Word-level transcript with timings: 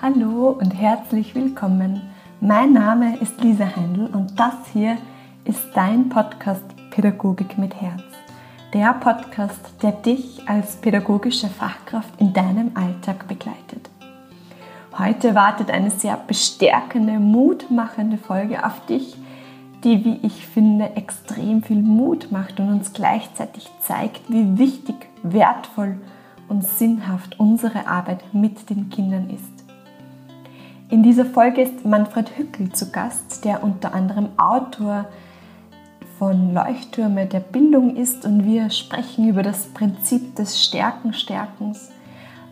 Hallo 0.00 0.50
und 0.50 0.70
herzlich 0.80 1.34
willkommen. 1.34 2.00
Mein 2.40 2.72
Name 2.72 3.18
ist 3.18 3.42
Lisa 3.42 3.64
Heindl 3.74 4.06
und 4.06 4.38
das 4.38 4.54
hier 4.72 4.96
ist 5.44 5.60
dein 5.74 6.08
Podcast 6.08 6.62
Pädagogik 6.90 7.58
mit 7.58 7.74
Herz. 7.74 8.04
Der 8.72 8.92
Podcast, 8.92 9.58
der 9.82 9.90
dich 9.90 10.48
als 10.48 10.76
pädagogische 10.76 11.48
Fachkraft 11.48 12.12
in 12.20 12.32
deinem 12.32 12.70
Alltag 12.74 13.26
begleitet. 13.26 13.90
Heute 14.96 15.34
wartet 15.34 15.68
eine 15.68 15.90
sehr 15.90 16.16
bestärkende, 16.16 17.18
mutmachende 17.18 18.18
Folge 18.18 18.64
auf 18.64 18.86
dich, 18.86 19.16
die, 19.82 20.04
wie 20.04 20.20
ich 20.22 20.46
finde, 20.46 20.94
extrem 20.94 21.64
viel 21.64 21.82
Mut 21.82 22.30
macht 22.30 22.60
und 22.60 22.68
uns 22.68 22.92
gleichzeitig 22.92 23.68
zeigt, 23.80 24.30
wie 24.30 24.58
wichtig, 24.58 25.08
wertvoll 25.24 25.96
und 26.46 26.62
sinnhaft 26.62 27.40
unsere 27.40 27.88
Arbeit 27.88 28.22
mit 28.32 28.70
den 28.70 28.90
Kindern 28.90 29.28
ist. 29.30 29.57
In 30.90 31.02
dieser 31.02 31.26
Folge 31.26 31.60
ist 31.60 31.84
Manfred 31.84 32.38
Hückel 32.38 32.72
zu 32.72 32.90
Gast, 32.90 33.44
der 33.44 33.62
unter 33.62 33.92
anderem 33.92 34.30
Autor 34.38 35.04
von 36.18 36.54
Leuchttürme 36.54 37.26
der 37.26 37.40
Bildung 37.40 37.94
ist 37.94 38.24
und 38.24 38.46
wir 38.46 38.70
sprechen 38.70 39.28
über 39.28 39.42
das 39.42 39.66
Prinzip 39.66 40.34
des 40.36 40.64
Stärken-Stärkens, 40.64 41.90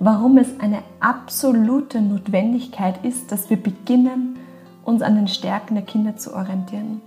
warum 0.01 0.37
es 0.37 0.61
eine 0.61 0.83
absolute 1.01 2.03
Notwendigkeit 2.03 3.03
ist, 3.03 3.33
dass 3.33 3.49
wir 3.49 3.57
beginnen, 3.57 4.39
uns 4.85 5.01
an 5.01 5.15
den 5.15 5.29
Stärken 5.29 5.75
der 5.75 5.85
Kinder 5.85 6.19
zu 6.19 6.35
orientieren. 6.35 7.01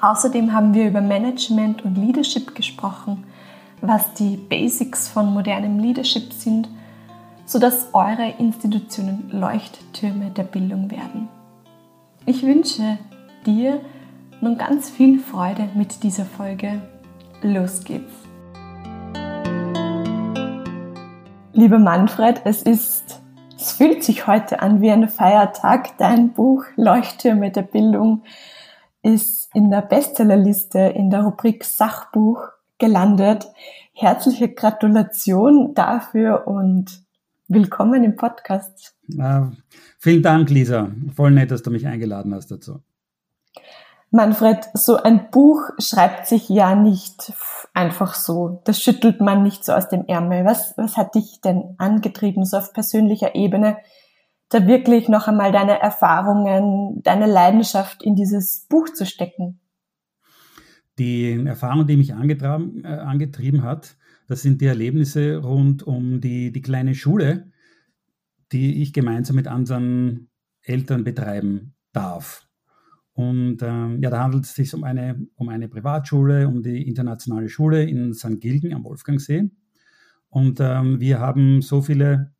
Außerdem 0.00 0.52
haben 0.52 0.72
wir 0.72 0.86
über 0.86 1.00
Management 1.00 1.84
und 1.84 1.96
Leadership 1.96 2.54
gesprochen, 2.54 3.24
was 3.80 4.14
die 4.14 4.36
Basics 4.36 5.08
von 5.08 5.34
modernem 5.34 5.80
Leadership 5.80 6.32
sind– 6.32 6.68
sodass 7.54 7.90
eure 7.92 8.34
Institutionen 8.40 9.30
Leuchttürme 9.30 10.30
der 10.30 10.42
Bildung 10.42 10.90
werden. 10.90 11.28
Ich 12.26 12.42
wünsche 12.42 12.98
dir 13.46 13.80
nun 14.40 14.58
ganz 14.58 14.90
viel 14.90 15.20
Freude 15.20 15.68
mit 15.76 16.02
dieser 16.02 16.24
Folge. 16.24 16.82
Los 17.42 17.84
geht's! 17.84 18.12
Lieber 21.52 21.78
Manfred, 21.78 22.42
es 22.44 22.60
ist, 22.64 23.22
es 23.56 23.70
fühlt 23.70 24.02
sich 24.02 24.26
heute 24.26 24.60
an 24.60 24.80
wie 24.80 24.90
ein 24.90 25.08
Feiertag. 25.08 25.96
Dein 25.98 26.32
Buch 26.32 26.64
Leuchttürme 26.74 27.52
der 27.52 27.62
Bildung 27.62 28.24
ist 29.00 29.48
in 29.54 29.70
der 29.70 29.82
Bestsellerliste 29.82 30.80
in 30.80 31.08
der 31.08 31.22
Rubrik 31.22 31.62
Sachbuch 31.62 32.48
gelandet. 32.78 33.46
Herzliche 33.92 34.48
Gratulation 34.48 35.72
dafür 35.74 36.48
und 36.48 37.03
Willkommen 37.46 38.02
im 38.04 38.16
Podcast. 38.16 38.96
Äh, 39.18 39.42
vielen 39.98 40.22
Dank, 40.22 40.48
Lisa. 40.48 40.90
Voll 41.14 41.30
nett, 41.30 41.50
dass 41.50 41.62
du 41.62 41.70
mich 41.70 41.86
eingeladen 41.86 42.34
hast 42.34 42.50
dazu. 42.50 42.80
Manfred, 44.10 44.64
so 44.72 44.96
ein 44.96 45.30
Buch 45.30 45.68
schreibt 45.78 46.26
sich 46.26 46.48
ja 46.48 46.74
nicht 46.74 47.34
einfach 47.74 48.14
so. 48.14 48.62
Das 48.64 48.80
schüttelt 48.80 49.20
man 49.20 49.42
nicht 49.42 49.62
so 49.62 49.72
aus 49.72 49.90
dem 49.90 50.06
Ärmel. 50.06 50.46
Was, 50.46 50.72
was 50.78 50.96
hat 50.96 51.14
dich 51.14 51.42
denn 51.42 51.74
angetrieben, 51.76 52.46
so 52.46 52.56
auf 52.56 52.72
persönlicher 52.72 53.34
Ebene, 53.34 53.76
da 54.48 54.66
wirklich 54.66 55.10
noch 55.10 55.28
einmal 55.28 55.52
deine 55.52 55.78
Erfahrungen, 55.80 57.02
deine 57.02 57.26
Leidenschaft 57.26 58.02
in 58.02 58.14
dieses 58.14 58.66
Buch 58.70 58.88
zu 58.88 59.04
stecken? 59.04 59.60
Die 60.98 61.44
Erfahrung, 61.44 61.86
die 61.86 61.98
mich 61.98 62.14
angetrieben, 62.14 62.84
äh, 62.84 62.88
angetrieben 62.88 63.64
hat, 63.64 63.96
das 64.34 64.42
sind 64.42 64.60
die 64.60 64.66
Erlebnisse 64.66 65.36
rund 65.36 65.84
um 65.84 66.20
die, 66.20 66.50
die 66.50 66.60
kleine 66.60 66.96
Schule, 66.96 67.52
die 68.50 68.82
ich 68.82 68.92
gemeinsam 68.92 69.36
mit 69.36 69.46
anderen 69.46 70.28
Eltern 70.60 71.04
betreiben 71.04 71.76
darf. 71.92 72.48
Und 73.12 73.58
ähm, 73.62 74.02
ja, 74.02 74.10
da 74.10 74.24
handelt 74.24 74.44
es 74.44 74.56
sich 74.56 74.74
um 74.74 74.82
eine, 74.82 75.24
um 75.36 75.50
eine 75.50 75.68
Privatschule, 75.68 76.48
um 76.48 76.64
die 76.64 76.82
internationale 76.88 77.48
Schule 77.48 77.84
in 77.84 78.12
St. 78.12 78.40
Gilgen 78.40 78.74
am 78.74 78.82
Wolfgangsee. 78.82 79.50
Und 80.30 80.58
ähm, 80.58 80.98
wir 80.98 81.20
haben 81.20 81.62
so 81.62 81.80
viele 81.80 82.34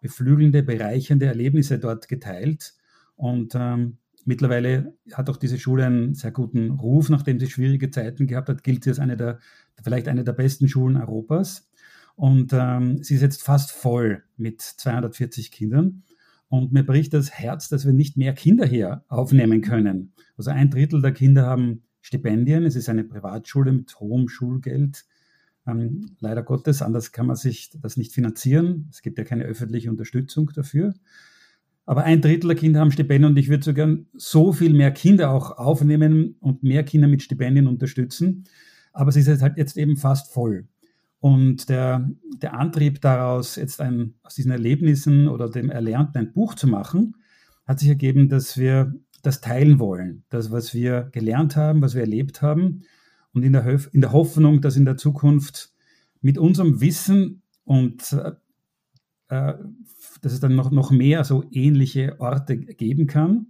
beflügelnde, 0.00 0.62
bereichernde 0.62 1.26
Erlebnisse 1.26 1.78
dort 1.78 2.08
geteilt. 2.08 2.72
Und 3.16 3.52
ähm, 3.54 3.98
mittlerweile 4.24 4.96
hat 5.12 5.28
auch 5.30 5.36
diese 5.36 5.58
Schule 5.58 5.86
einen 5.86 6.14
sehr 6.14 6.30
guten 6.30 6.70
Ruf, 6.70 7.08
nachdem 7.08 7.38
sie 7.38 7.48
schwierige 7.48 7.90
Zeiten 7.90 8.26
gehabt 8.26 8.48
hat, 8.48 8.62
gilt 8.62 8.84
sie 8.84 8.90
als 8.90 8.98
eine 8.98 9.16
der 9.16 9.38
vielleicht 9.82 10.08
eine 10.08 10.24
der 10.24 10.32
besten 10.32 10.68
Schulen 10.68 10.96
Europas. 10.96 11.68
Und 12.14 12.52
ähm, 12.52 13.02
sie 13.02 13.14
ist 13.14 13.22
jetzt 13.22 13.42
fast 13.42 13.72
voll 13.72 14.22
mit 14.36 14.60
240 14.60 15.50
Kindern. 15.50 16.02
Und 16.48 16.72
mir 16.72 16.84
bricht 16.84 17.14
das 17.14 17.30
Herz, 17.30 17.68
dass 17.68 17.86
wir 17.86 17.94
nicht 17.94 18.16
mehr 18.16 18.34
Kinder 18.34 18.66
hier 18.66 19.04
aufnehmen 19.08 19.62
können. 19.62 20.12
Also 20.36 20.50
ein 20.50 20.70
Drittel 20.70 21.00
der 21.00 21.12
Kinder 21.12 21.46
haben 21.46 21.82
Stipendien. 22.02 22.64
Es 22.64 22.76
ist 22.76 22.88
eine 22.88 23.04
Privatschule 23.04 23.72
mit 23.72 23.98
hohem 23.98 24.28
Schulgeld. 24.28 25.06
Ähm, 25.66 26.16
leider 26.20 26.42
Gottes, 26.42 26.82
anders 26.82 27.12
kann 27.12 27.26
man 27.26 27.36
sich 27.36 27.70
das 27.80 27.96
nicht 27.96 28.12
finanzieren. 28.12 28.88
Es 28.90 29.00
gibt 29.00 29.18
ja 29.18 29.24
keine 29.24 29.44
öffentliche 29.44 29.88
Unterstützung 29.88 30.50
dafür. 30.54 30.92
Aber 31.84 32.04
ein 32.04 32.20
Drittel 32.20 32.48
der 32.48 32.56
Kinder 32.56 32.80
haben 32.80 32.92
Stipendien 32.92 33.30
und 33.30 33.38
ich 33.38 33.48
würde 33.48 33.64
so 33.64 33.74
gern 33.74 34.06
so 34.14 34.52
viel 34.52 34.72
mehr 34.72 34.92
Kinder 34.92 35.30
auch 35.30 35.58
aufnehmen 35.58 36.36
und 36.40 36.62
mehr 36.62 36.84
Kinder 36.84 37.08
mit 37.08 37.22
Stipendien 37.22 37.66
unterstützen 37.66 38.44
aber 38.92 39.08
es 39.08 39.16
ist 39.16 39.42
halt 39.42 39.56
jetzt 39.56 39.76
eben 39.76 39.96
fast 39.96 40.32
voll. 40.32 40.68
Und 41.20 41.68
der, 41.68 42.10
der 42.38 42.58
Antrieb 42.58 43.00
daraus, 43.00 43.56
jetzt 43.56 43.80
ein, 43.80 44.14
aus 44.22 44.34
diesen 44.34 44.50
Erlebnissen 44.50 45.28
oder 45.28 45.48
dem 45.48 45.70
Erlernten 45.70 46.18
ein 46.18 46.32
Buch 46.32 46.54
zu 46.54 46.66
machen, 46.66 47.16
hat 47.64 47.78
sich 47.78 47.88
ergeben, 47.88 48.28
dass 48.28 48.58
wir 48.58 48.92
das 49.22 49.40
teilen 49.40 49.78
wollen. 49.78 50.24
Das, 50.30 50.50
was 50.50 50.74
wir 50.74 51.08
gelernt 51.12 51.56
haben, 51.56 51.80
was 51.80 51.94
wir 51.94 52.02
erlebt 52.02 52.42
haben. 52.42 52.82
Und 53.32 53.44
in 53.44 53.52
der, 53.52 53.64
Hof 53.64 53.88
in 53.92 54.00
der 54.00 54.12
Hoffnung, 54.12 54.60
dass 54.60 54.76
in 54.76 54.84
der 54.84 54.96
Zukunft 54.96 55.72
mit 56.20 56.38
unserem 56.38 56.80
Wissen 56.80 57.42
und 57.64 58.12
äh, 58.12 58.32
äh 59.28 59.54
dass 60.22 60.32
es 60.32 60.40
dann 60.40 60.54
noch, 60.54 60.70
noch 60.70 60.90
mehr 60.90 61.24
so 61.24 61.44
ähnliche 61.50 62.18
Orte 62.20 62.56
geben 62.56 63.06
kann, 63.06 63.46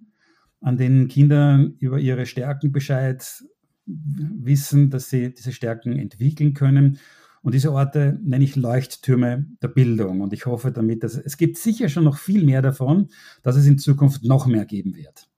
an 0.61 0.77
denen 0.77 1.07
Kinder 1.09 1.71
über 1.79 1.99
ihre 1.99 2.27
Stärken 2.27 2.73
Bescheid 2.73 3.45
wissen, 3.87 4.91
dass 4.91 5.11
sie 5.11 5.33
diese 5.35 5.53
Stärken 5.53 5.99
entwickeln 5.99 6.55
können. 6.55 6.99
Und 7.43 7.55
diese 7.55 7.73
Orte 7.73 8.19
nenne 8.23 8.45
ich 8.45 8.57
Leuchttürme 8.57 9.47
der 9.61 9.69
Bildung. 9.69 10.21
Und 10.21 10.33
ich 10.33 10.47
hoffe 10.47 10.73
damit, 10.73 11.03
dass 11.03 11.17
es 11.17 11.37
gibt 11.37 11.59
sicher 11.59 11.89
schon 11.89 12.05
noch 12.05 12.17
viel 12.17 12.45
mehr 12.45 12.63
davon, 12.63 13.09
dass 13.43 13.57
es 13.57 13.67
in 13.67 13.79
Zukunft 13.79 14.25
noch 14.25 14.47
mehr 14.47 14.65
geben 14.65 14.97
wird. 14.97 15.29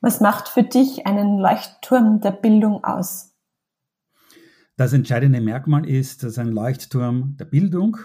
Was 0.00 0.20
macht 0.20 0.48
für 0.48 0.62
dich 0.62 1.06
einen 1.06 1.38
Leuchtturm 1.38 2.20
der 2.20 2.32
Bildung 2.32 2.82
aus? 2.84 3.34
Das 4.76 4.92
entscheidende 4.92 5.40
Merkmal 5.40 5.88
ist, 5.88 6.22
dass 6.22 6.38
ein 6.38 6.48
Leuchtturm 6.48 7.36
der 7.38 7.44
Bildung 7.44 7.98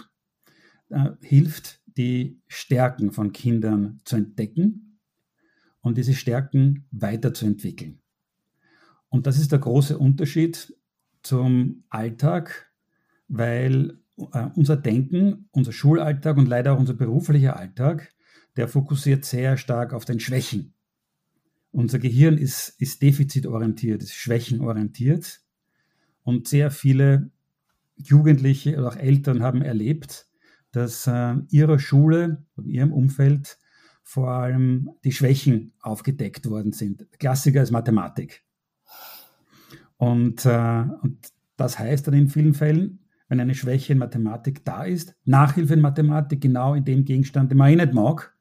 äh, 0.90 1.12
hilft, 1.22 1.80
die 1.98 2.42
Stärken 2.48 3.12
von 3.12 3.32
Kindern 3.32 4.00
zu 4.06 4.16
entdecken 4.16 5.00
und 5.82 5.98
diese 5.98 6.14
Stärken 6.14 6.88
weiterzuentwickeln. 6.92 8.02
Und 9.10 9.28
das 9.28 9.38
ist 9.38 9.52
der 9.52 9.60
große 9.60 9.98
Unterschied 9.98 10.76
zum 11.24 11.84
Alltag, 11.90 12.72
weil 13.28 14.00
äh, 14.18 14.48
unser 14.56 14.78
Denken, 14.78 15.48
unser 15.52 15.72
Schulalltag 15.72 16.38
und 16.38 16.48
leider 16.48 16.74
auch 16.74 16.80
unser 16.80 16.94
beruflicher 16.94 17.58
Alltag, 17.58 18.14
der 18.58 18.68
fokussiert 18.68 19.26
sehr 19.26 19.58
stark 19.58 19.94
auf 19.94 20.06
den 20.06 20.20
Schwächen. 20.20 20.74
Unser 21.72 22.00
Gehirn 22.00 22.38
ist, 22.38 22.70
ist 22.80 23.02
defizitorientiert, 23.02 24.02
ist 24.02 24.14
schwächenorientiert. 24.14 25.42
Und 26.24 26.48
sehr 26.48 26.72
viele 26.72 27.32
Jugendliche 27.98 28.78
oder 28.78 28.88
auch 28.88 28.96
Eltern 28.96 29.44
haben 29.44 29.62
erlebt, 29.62 30.28
dass 30.76 31.08
äh, 31.08 31.36
ihrer 31.50 31.80
Schule 31.80 32.46
und 32.56 32.68
ihrem 32.68 32.92
Umfeld 32.92 33.58
vor 34.04 34.30
allem 34.30 34.90
die 35.04 35.12
Schwächen 35.12 35.74
aufgedeckt 35.82 36.50
worden 36.50 36.74
sind. 36.74 37.08
Klassiker 37.18 37.64
ist 37.64 37.72
Mathematik. 37.72 38.44
Und, 39.98 40.46
äh, 40.46 40.84
und 41.02 41.30
das 41.58 41.80
heißt 41.80 42.08
dann 42.08 42.14
in 42.14 42.30
vielen 42.30 42.54
Fällen, 42.54 43.00
wenn 43.30 43.40
eine 43.40 43.56
Schwäche 43.56 43.94
in 43.94 44.00
Mathematik 44.00 44.66
da 44.66 44.84
ist, 44.84 45.16
Nachhilfe 45.24 45.74
in 45.74 45.82
Mathematik 45.82 46.42
genau 46.42 46.76
in 46.76 46.84
dem 46.84 47.06
Gegenstand, 47.06 47.50
den 47.50 47.58
man 47.58 47.72
eh 47.72 47.78
nicht 47.78 47.94
mag, 47.94 48.36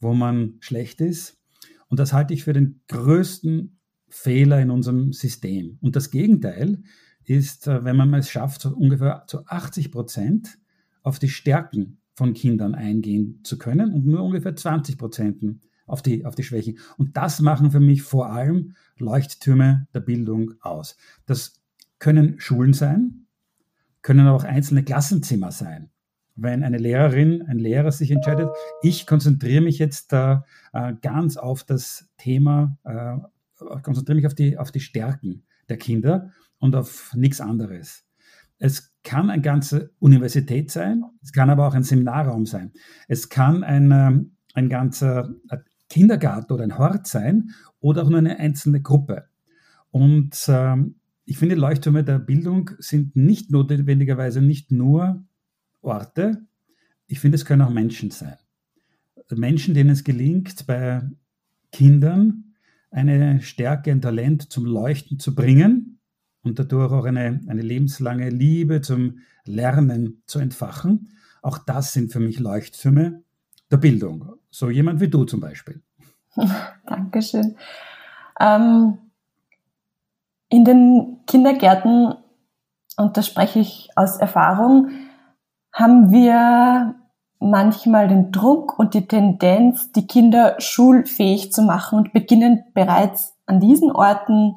wo 0.00 0.14
man 0.14 0.56
schlecht 0.60 1.00
ist. 1.00 1.40
Und 1.88 1.98
das 1.98 2.12
halte 2.12 2.34
ich 2.34 2.44
für 2.44 2.52
den 2.52 2.82
größten 2.88 3.78
Fehler 4.08 4.60
in 4.60 4.70
unserem 4.70 5.12
System. 5.12 5.78
Und 5.80 5.96
das 5.96 6.10
Gegenteil 6.10 6.82
ist, 7.24 7.66
äh, 7.66 7.84
wenn 7.84 7.96
man 7.96 8.12
es 8.14 8.30
schafft, 8.30 8.60
so 8.60 8.76
ungefähr 8.76 9.24
zu 9.26 9.46
80 9.46 9.90
Prozent 9.90 10.58
auf 11.04 11.20
die 11.20 11.28
Stärken 11.28 11.98
von 12.14 12.34
Kindern 12.34 12.74
eingehen 12.74 13.40
zu 13.44 13.58
können 13.58 13.92
und 13.92 14.06
nur 14.06 14.22
ungefähr 14.22 14.56
20 14.56 14.98
Prozent 14.98 15.60
auf 15.86 16.02
die, 16.02 16.24
auf 16.24 16.34
die 16.34 16.42
Schwächen. 16.42 16.78
Und 16.96 17.16
das 17.16 17.40
machen 17.40 17.70
für 17.70 17.80
mich 17.80 18.02
vor 18.02 18.30
allem 18.30 18.74
Leuchttürme 18.96 19.86
der 19.94 20.00
Bildung 20.00 20.54
aus. 20.60 20.96
Das 21.26 21.60
können 21.98 22.40
Schulen 22.40 22.72
sein, 22.72 23.26
können 24.02 24.26
auch 24.26 24.44
einzelne 24.44 24.82
Klassenzimmer 24.82 25.52
sein. 25.52 25.90
wenn 26.36 26.64
eine 26.64 26.78
Lehrerin, 26.78 27.42
ein 27.42 27.60
Lehrer 27.60 27.92
sich 27.92 28.10
entscheidet, 28.10 28.50
ich 28.82 29.06
konzentriere 29.06 29.62
mich 29.62 29.78
jetzt 29.78 30.12
da 30.12 30.44
äh, 30.72 30.92
ganz 31.00 31.36
auf 31.36 31.62
das 31.62 32.10
Thema, 32.16 32.76
äh, 32.82 33.18
konzentriere 33.82 34.16
mich 34.16 34.26
auf 34.26 34.34
die, 34.34 34.58
auf 34.58 34.72
die 34.72 34.80
Stärken 34.80 35.44
der 35.68 35.76
Kinder 35.76 36.32
und 36.58 36.74
auf 36.74 37.12
nichts 37.14 37.40
anderes. 37.40 38.03
Es 38.64 38.94
kann 39.02 39.28
eine 39.28 39.42
ganze 39.42 39.92
Universität 39.98 40.70
sein, 40.70 41.04
es 41.22 41.32
kann 41.34 41.50
aber 41.50 41.68
auch 41.68 41.74
ein 41.74 41.82
Seminarraum 41.82 42.46
sein. 42.46 42.72
Es 43.08 43.28
kann 43.28 43.62
ein, 43.62 43.90
ähm, 43.92 44.36
ein 44.54 44.70
ganzer 44.70 45.34
Kindergarten 45.90 46.50
oder 46.50 46.64
ein 46.64 46.78
Hort 46.78 47.06
sein 47.06 47.50
oder 47.80 48.02
auch 48.02 48.08
nur 48.08 48.20
eine 48.20 48.38
einzelne 48.38 48.80
Gruppe. 48.80 49.26
Und 49.90 50.46
ähm, 50.48 50.94
ich 51.26 51.36
finde, 51.36 51.56
Leuchttürme 51.56 52.04
der 52.04 52.18
Bildung 52.18 52.70
sind 52.78 53.14
nicht 53.16 53.50
notwendigerweise 53.50 54.40
nicht 54.40 54.72
nur 54.72 55.22
Orte, 55.82 56.46
ich 57.06 57.20
finde, 57.20 57.34
es 57.34 57.44
können 57.44 57.60
auch 57.60 57.70
Menschen 57.70 58.10
sein. 58.10 58.38
Menschen, 59.30 59.74
denen 59.74 59.90
es 59.90 60.04
gelingt, 60.04 60.66
bei 60.66 61.02
Kindern 61.70 62.54
eine 62.90 63.42
Stärke, 63.42 63.90
ein 63.90 64.00
Talent 64.00 64.50
zum 64.50 64.64
Leuchten 64.64 65.18
zu 65.18 65.34
bringen 65.34 65.83
und 66.44 66.58
dadurch 66.58 66.92
auch 66.92 67.04
eine, 67.04 67.40
eine 67.48 67.62
lebenslange 67.62 68.28
Liebe 68.28 68.80
zum 68.80 69.20
Lernen 69.44 70.22
zu 70.26 70.38
entfachen. 70.38 71.16
Auch 71.42 71.58
das 71.58 71.92
sind 71.92 72.12
für 72.12 72.20
mich 72.20 72.38
Leuchttürme 72.38 73.22
der 73.70 73.76
Bildung. 73.76 74.34
So 74.50 74.70
jemand 74.70 75.00
wie 75.00 75.08
du 75.08 75.24
zum 75.24 75.40
Beispiel. 75.40 75.82
Dankeschön. 76.86 77.56
Ähm, 78.40 78.98
in 80.48 80.64
den 80.64 81.20
Kindergärten, 81.26 82.14
und 82.96 83.16
da 83.16 83.22
spreche 83.22 83.58
ich 83.58 83.90
aus 83.96 84.16
Erfahrung, 84.16 84.90
haben 85.72 86.12
wir 86.12 86.94
manchmal 87.40 88.08
den 88.08 88.32
Druck 88.32 88.78
und 88.78 88.94
die 88.94 89.06
Tendenz, 89.06 89.92
die 89.92 90.06
Kinder 90.06 90.54
schulfähig 90.58 91.52
zu 91.52 91.62
machen 91.62 91.98
und 91.98 92.12
beginnen 92.12 92.64
bereits 92.72 93.34
an 93.46 93.60
diesen 93.60 93.90
Orten 93.90 94.56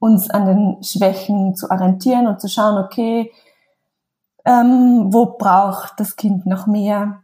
uns 0.00 0.28
an 0.30 0.46
den 0.46 0.82
Schwächen 0.82 1.54
zu 1.54 1.70
orientieren 1.70 2.26
und 2.26 2.40
zu 2.40 2.48
schauen, 2.48 2.82
okay, 2.82 3.30
ähm, 4.44 5.12
wo 5.12 5.26
braucht 5.38 6.00
das 6.00 6.16
Kind 6.16 6.46
noch 6.46 6.66
mehr? 6.66 7.22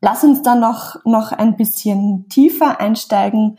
Lass 0.00 0.22
uns 0.22 0.42
da 0.42 0.54
noch, 0.54 1.04
noch 1.04 1.32
ein 1.32 1.56
bisschen 1.56 2.28
tiefer 2.28 2.78
einsteigen, 2.78 3.58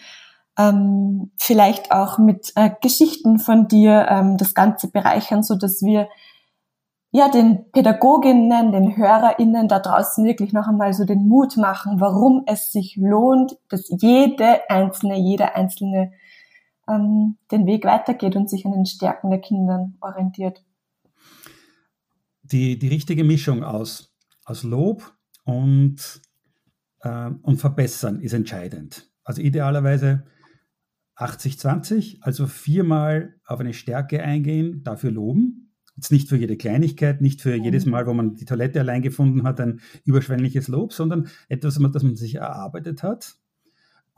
ähm, 0.58 1.32
vielleicht 1.38 1.92
auch 1.92 2.18
mit 2.18 2.54
äh, 2.56 2.70
Geschichten 2.82 3.40
von 3.40 3.68
dir 3.68 4.08
ähm, 4.10 4.38
das 4.38 4.54
Ganze 4.54 4.90
bereichern, 4.90 5.44
so 5.44 5.56
dass 5.56 5.82
wir 5.82 6.08
ja, 7.12 7.28
den 7.28 7.72
Pädagoginnen, 7.72 8.72
den 8.72 8.96
HörerInnen 8.96 9.68
da 9.68 9.80
draußen 9.80 10.24
wirklich 10.24 10.54
noch 10.54 10.68
einmal 10.68 10.94
so 10.94 11.06
den 11.06 11.28
Mut 11.28 11.58
machen, 11.58 12.00
warum 12.00 12.44
es 12.46 12.72
sich 12.72 12.98
lohnt, 12.98 13.58
dass 13.70 13.90
jede 13.90 14.70
einzelne, 14.70 15.18
jeder 15.18 15.56
einzelne 15.56 16.12
ähm, 16.90 17.38
den 17.52 17.66
Weg 17.66 17.86
weitergeht 17.86 18.36
und 18.36 18.50
sich 18.50 18.66
an 18.66 18.74
den 18.74 18.86
Stärken 18.86 19.30
der 19.30 19.40
Kinder 19.40 19.92
orientiert. 20.02 20.64
Die, 22.42 22.80
die 22.80 22.88
richtige 22.88 23.24
Mischung 23.24 23.64
aus, 23.64 24.16
aus 24.46 24.64
Lob 24.64 25.14
und, 25.44 26.22
äh, 27.02 27.30
und 27.42 27.58
Verbessern 27.58 28.22
ist 28.22 28.34
entscheidend. 28.34 29.12
Also 29.24 29.42
idealerweise 29.42 30.26
80-20, 31.18 32.22
also 32.22 32.48
viermal 32.48 33.36
auf 33.46 33.60
eine 33.60 33.74
Stärke 33.74 34.24
eingehen, 34.24 34.84
dafür 34.84 35.12
loben 35.12 35.70
Jetzt 36.00 36.14
nicht 36.14 36.30
für 36.30 36.38
jede 36.38 36.56
Kleinigkeit, 36.56 37.20
nicht 37.20 37.42
für 37.42 37.54
jedes 37.54 37.84
mhm. 37.84 37.92
Mal, 37.92 38.08
wo 38.08 38.14
man 38.14 38.36
die 38.36 38.46
Toilette 38.46 38.80
allein 38.80 39.02
gefunden 39.02 39.44
hat, 39.44 39.60
ein 39.60 39.82
überschwängliches 40.06 40.70
Lob, 40.70 40.94
sondern 40.94 41.28
etwas, 41.50 41.78
das 41.92 42.04
man 42.04 42.16
sich 42.16 42.36
erarbeitet 42.36 43.04
hat. 43.04 43.36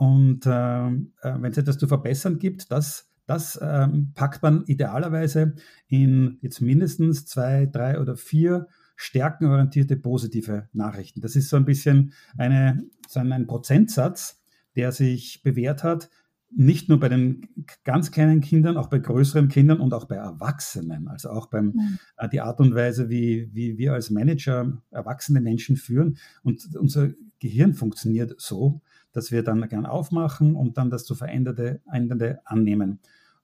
Und 0.01 0.47
äh, 0.47 0.87
äh 0.87 0.91
wenn 1.21 1.51
es 1.51 1.59
etwas 1.59 1.77
zu 1.77 1.87
verbessern 1.87 2.39
gibt, 2.39 2.71
das, 2.71 3.11
das 3.27 3.59
ähm, 3.61 4.13
packt 4.15 4.41
man 4.41 4.63
idealerweise 4.65 5.53
in 5.89 6.39
jetzt 6.41 6.59
mindestens 6.59 7.27
zwei, 7.27 7.67
drei 7.67 7.99
oder 7.99 8.17
vier 8.17 8.67
stärkenorientierte 8.95 9.97
positive 9.97 10.67
Nachrichten. 10.73 11.21
Das 11.21 11.35
ist 11.35 11.49
so 11.49 11.55
ein 11.55 11.65
bisschen 11.65 12.13
eine, 12.35 12.83
so 13.07 13.19
ein 13.19 13.45
Prozentsatz, 13.45 14.41
der 14.75 14.91
sich 14.91 15.43
bewährt 15.43 15.83
hat, 15.83 16.09
nicht 16.49 16.89
nur 16.89 16.99
bei 16.99 17.07
den 17.07 17.47
ganz 17.83 18.09
kleinen 18.09 18.41
Kindern, 18.41 18.77
auch 18.77 18.87
bei 18.87 18.97
größeren 18.97 19.49
Kindern 19.49 19.81
und 19.81 19.93
auch 19.93 20.05
bei 20.05 20.15
Erwachsenen. 20.15 21.09
Also 21.09 21.29
auch 21.29 21.45
beim 21.45 21.65
mhm. 21.75 21.99
äh, 22.17 22.27
die 22.27 22.41
Art 22.41 22.59
und 22.59 22.73
Weise, 22.73 23.11
wie, 23.11 23.51
wie 23.53 23.77
wir 23.77 23.93
als 23.93 24.09
Manager 24.09 24.81
erwachsene 24.89 25.41
Menschen 25.41 25.75
führen. 25.75 26.17
Und 26.41 26.75
unser 26.75 27.11
Gehirn 27.39 27.75
funktioniert 27.75 28.33
so, 28.39 28.81
dass 29.13 29.31
wir 29.31 29.43
dann 29.43 29.67
gern 29.69 29.85
aufmachen 29.85 30.55
und 30.55 30.77
dann 30.77 30.89
das 30.89 31.05
zu 31.05 31.15
veränderte, 31.15 31.81
ändernde 31.91 32.41
annehmen. 32.45 32.99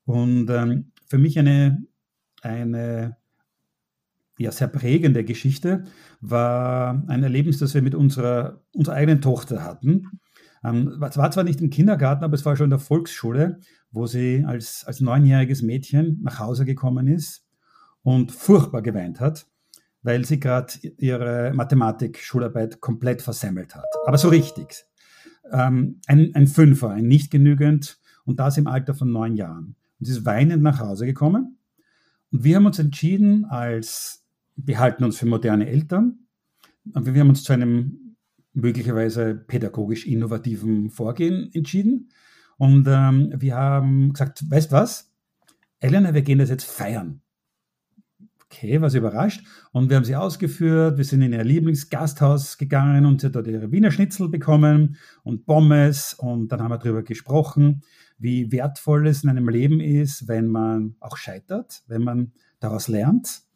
Und 0.06 0.50
ähm, 0.50 0.92
für 1.06 1.18
mich 1.18 1.38
eine, 1.38 1.84
eine 2.42 3.18
ja, 4.38 4.52
sehr 4.52 4.68
prägende 4.68 5.24
Geschichte 5.24 5.84
war 6.22 7.04
ein 7.08 7.24
Erlebnis, 7.24 7.60
das 7.60 7.74
wir 7.74 7.82
mit 7.82 7.96
unserer, 7.96 8.62
unserer 8.74 8.96
eigenen 8.96 9.22
Tochter 9.22 9.64
hatten. 9.64 10.20
Ähm, 10.64 11.02
es 11.04 11.18
war 11.18 11.32
zwar 11.32 11.44
nicht 11.44 11.62
im 11.62 11.70
Kindergarten, 11.70 12.24
aber 12.24 12.36
es 12.36 12.46
war 12.46 12.56
schon 12.56 12.66
in 12.66 12.72
der 12.72 12.80
Volksschule, 12.80 13.60
wo 13.92 14.06
sie 14.06 14.44
als, 14.46 14.84
als 14.86 15.02
neunjähriges 15.02 15.62
Mädchen 15.62 16.20
nach 16.24 16.40
Hause 16.40 16.66
gekommen 16.66 17.08
ist 17.08 17.46
und 18.04 18.32
furchtbar 18.32 18.82
geweint 18.82 19.20
hat, 19.20 19.48
weil 20.04 20.26
sie 20.26 20.40
gerade 20.40 20.74
ihre 20.98 21.52
Mathematik-Schularbeit 21.54 22.80
komplett 22.80 23.22
versemmelt 23.22 23.76
hat. 23.76 23.86
Aber 24.06 24.18
so 24.18 24.30
richtig. 24.30 24.86
Ähm, 25.52 26.00
ein, 26.08 26.34
ein 26.36 26.48
Fünfer, 26.48 26.92
ein 26.92 27.08
nicht 27.08 27.32
genügend 27.32 28.00
und 28.26 28.40
das 28.40 28.58
im 28.58 28.68
Alter 28.68 28.94
von 28.94 29.12
neun 29.12 29.36
Jahren. 29.36 29.76
Und 30.00 30.06
sie 30.06 30.12
ist 30.12 30.26
weinend 30.26 30.64
nach 30.64 30.80
Hause 30.80 31.06
gekommen. 31.06 31.58
Und 32.32 32.44
wir 32.44 32.56
haben 32.58 32.66
uns 32.66 32.80
entschieden, 32.80 33.46
als 33.46 34.26
wir 34.56 34.80
halten 34.80 35.04
uns 35.04 35.18
für 35.18 35.26
moderne 35.26 35.68
Eltern, 35.68 36.28
und 36.94 37.06
wir 37.06 37.20
haben 37.20 37.30
uns 37.30 37.44
zu 37.44 37.54
einem 37.54 38.16
möglicherweise 38.54 39.36
pädagogisch 39.36 40.06
innovativen 40.06 40.90
Vorgehen 40.90 41.50
entschieden. 41.54 42.10
Und 42.58 42.88
ähm, 42.88 43.34
wir 43.38 43.56
haben 43.56 44.14
gesagt, 44.14 44.50
weißt 44.50 44.72
was, 44.72 45.14
Elena, 45.80 46.14
wir 46.14 46.24
gehen 46.24 46.40
das 46.40 46.50
jetzt 46.50 46.66
feiern. 46.66 47.22
Okay, 48.50 48.82
was 48.82 48.94
überrascht. 48.94 49.46
Und 49.72 49.90
wir 49.90 49.98
haben 49.98 50.06
sie 50.06 50.16
ausgeführt. 50.16 50.98
Wir 50.98 51.04
sind 51.04 51.22
in 51.22 51.34
ihr 51.34 51.44
Lieblingsgasthaus 51.44 52.58
gegangen 52.58 53.06
und 53.06 53.20
sie 53.20 53.28
hat 53.28 53.36
dort 53.36 53.48
ihre 53.48 53.72
Wiener 53.72 53.92
Schnitzel 53.92 54.30
bekommen 54.30 54.96
und 55.24 55.46
Pommes. 55.46 56.14
Und 56.14 56.52
dann 56.52 56.62
haben 56.62 56.72
wir 56.72 56.78
darüber 56.78 57.04
gesprochen, 57.04 57.84
wie 58.18 58.52
wertvoll 58.52 59.08
es 59.08 59.24
in 59.24 59.30
einem 59.30 59.50
Leben 59.50 59.82
ist, 59.82 60.28
wenn 60.28 60.48
man 60.48 60.96
auch 61.02 61.18
scheitert, 61.18 61.84
wenn 61.88 62.04
man 62.04 62.32
daraus 62.60 62.88
lernt 62.88 63.48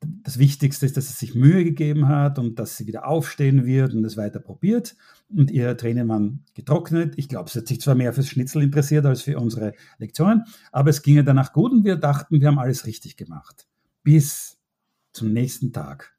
das 0.00 0.38
Wichtigste 0.38 0.86
ist, 0.86 0.96
dass 0.96 1.08
sie 1.08 1.14
sich 1.14 1.34
Mühe 1.34 1.64
gegeben 1.64 2.08
hat 2.08 2.38
und 2.38 2.58
dass 2.58 2.76
sie 2.76 2.86
wieder 2.86 3.06
aufstehen 3.06 3.66
wird 3.66 3.94
und 3.94 4.04
es 4.04 4.16
weiter 4.16 4.38
probiert. 4.38 4.96
Und 5.28 5.50
ihre 5.50 5.76
Tränen 5.76 6.08
waren 6.08 6.44
getrocknet. 6.54 7.14
Ich 7.16 7.28
glaube, 7.28 7.50
sie 7.50 7.58
hat 7.58 7.66
sich 7.66 7.80
zwar 7.80 7.94
mehr 7.94 8.12
fürs 8.12 8.28
Schnitzel 8.28 8.62
interessiert 8.62 9.04
als 9.06 9.22
für 9.22 9.38
unsere 9.38 9.74
Lektionen, 9.98 10.44
aber 10.72 10.90
es 10.90 11.02
ging 11.02 11.16
ihr 11.16 11.24
danach 11.24 11.52
gut 11.52 11.72
und 11.72 11.84
wir 11.84 11.96
dachten, 11.96 12.40
wir 12.40 12.48
haben 12.48 12.58
alles 12.58 12.86
richtig 12.86 13.16
gemacht. 13.16 13.66
Bis 14.02 14.58
zum 15.12 15.32
nächsten 15.32 15.72
Tag. 15.72 16.16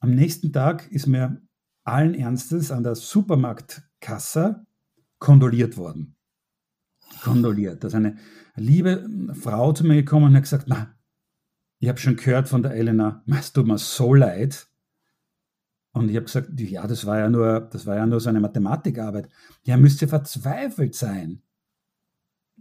Am 0.00 0.14
nächsten 0.14 0.52
Tag 0.52 0.90
ist 0.90 1.06
mir 1.06 1.40
allen 1.84 2.14
Ernstes 2.14 2.70
an 2.70 2.82
der 2.82 2.94
Supermarktkasse 2.94 4.66
kondoliert 5.18 5.76
worden. 5.76 6.16
Kondoliert. 7.22 7.82
Da 7.82 7.88
ist 7.88 7.94
eine 7.94 8.16
liebe 8.56 9.08
Frau 9.34 9.72
zu 9.72 9.86
mir 9.86 9.96
gekommen 9.96 10.26
und 10.26 10.36
hat 10.36 10.42
gesagt, 10.42 10.66
na, 10.66 10.94
ich 11.78 11.88
habe 11.88 11.98
schon 11.98 12.16
gehört 12.16 12.48
von 12.48 12.62
der 12.62 12.72
Elena, 12.72 13.22
es 13.26 13.52
tut 13.52 13.66
mir 13.66 13.78
so 13.78 14.14
leid. 14.14 14.66
Und 15.92 16.08
ich 16.08 16.16
habe 16.16 16.26
gesagt, 16.26 16.58
ja, 16.58 16.86
das 16.86 17.06
war 17.06 17.18
ja 17.18 17.28
nur, 17.28 17.60
das 17.60 17.86
war 17.86 17.96
ja 17.96 18.06
nur 18.06 18.20
so 18.20 18.28
eine 18.28 18.40
Mathematikarbeit. 18.40 19.28
Ja, 19.62 19.76
müsste 19.76 20.08
verzweifelt 20.08 20.94
sein. 20.94 21.42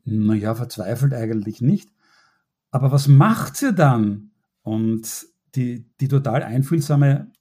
Naja, 0.03 0.53
verzweifelt 0.53 1.13
eigentlich 1.13 1.61
nicht. 1.61 1.89
Aber 2.73 2.91
was 2.91 3.07
macht 3.07 3.55
sie 3.55 3.71
dann? 3.71 4.31
Und 4.63 5.27
die, 5.53 5.85
die 6.01 6.07
total 6.07 6.41
einfühlsame 6.41 7.31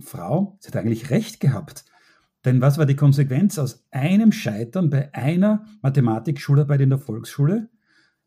Frau, 0.00 0.58
sie 0.60 0.68
hat 0.68 0.76
eigentlich 0.76 1.10
recht 1.10 1.38
gehabt. 1.38 1.84
Denn 2.44 2.60
was 2.60 2.76
war 2.76 2.84
die 2.84 2.96
Konsequenz 2.96 3.56
aus 3.60 3.86
einem 3.92 4.32
Scheitern 4.32 4.90
bei 4.90 5.14
einer 5.14 5.64
Mathematik-Schularbeit 5.82 6.80
in 6.80 6.90
der 6.90 6.98
Volksschule? 6.98 7.70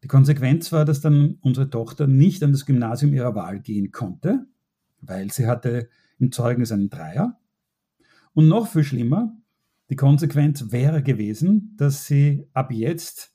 Die 0.03 0.07
Konsequenz 0.07 0.71
war, 0.71 0.85
dass 0.85 1.01
dann 1.01 1.37
unsere 1.41 1.69
Tochter 1.69 2.07
nicht 2.07 2.41
an 2.43 2.53
das 2.53 2.65
Gymnasium 2.65 3.13
ihrer 3.13 3.35
Wahl 3.35 3.59
gehen 3.59 3.91
konnte, 3.91 4.45
weil 5.01 5.31
sie 5.31 5.47
hatte 5.47 5.89
im 6.17 6.31
Zeugnis 6.31 6.71
einen 6.71 6.89
Dreier. 6.89 7.41
Und 8.33 8.47
noch 8.47 8.67
viel 8.67 8.85
schlimmer, 8.85 9.35
die 9.89 9.97
Konsequenz 9.97 10.71
wäre 10.71 11.03
gewesen, 11.03 11.73
dass 11.75 12.05
sie 12.05 12.47
ab 12.53 12.71
jetzt 12.71 13.34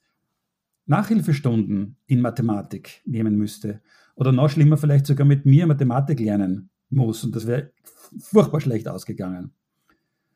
Nachhilfestunden 0.91 1.97
in 2.09 2.21
Mathematik 2.21 3.03
nehmen 3.07 3.37
müsste. 3.37 3.81
Oder 4.17 4.33
noch 4.33 4.51
schlimmer, 4.51 4.77
vielleicht 4.77 5.07
sogar 5.07 5.25
mit 5.25 5.47
mir 5.47 5.69
Mathematik 5.69 6.19
lernen 6.19 6.69
muss. 6.91 7.23
Und 7.23 7.37
das 7.37 7.47
wäre 7.47 7.71
furchtbar 8.19 8.61
schlecht 8.61 8.89
ausgegangen. 8.89 9.53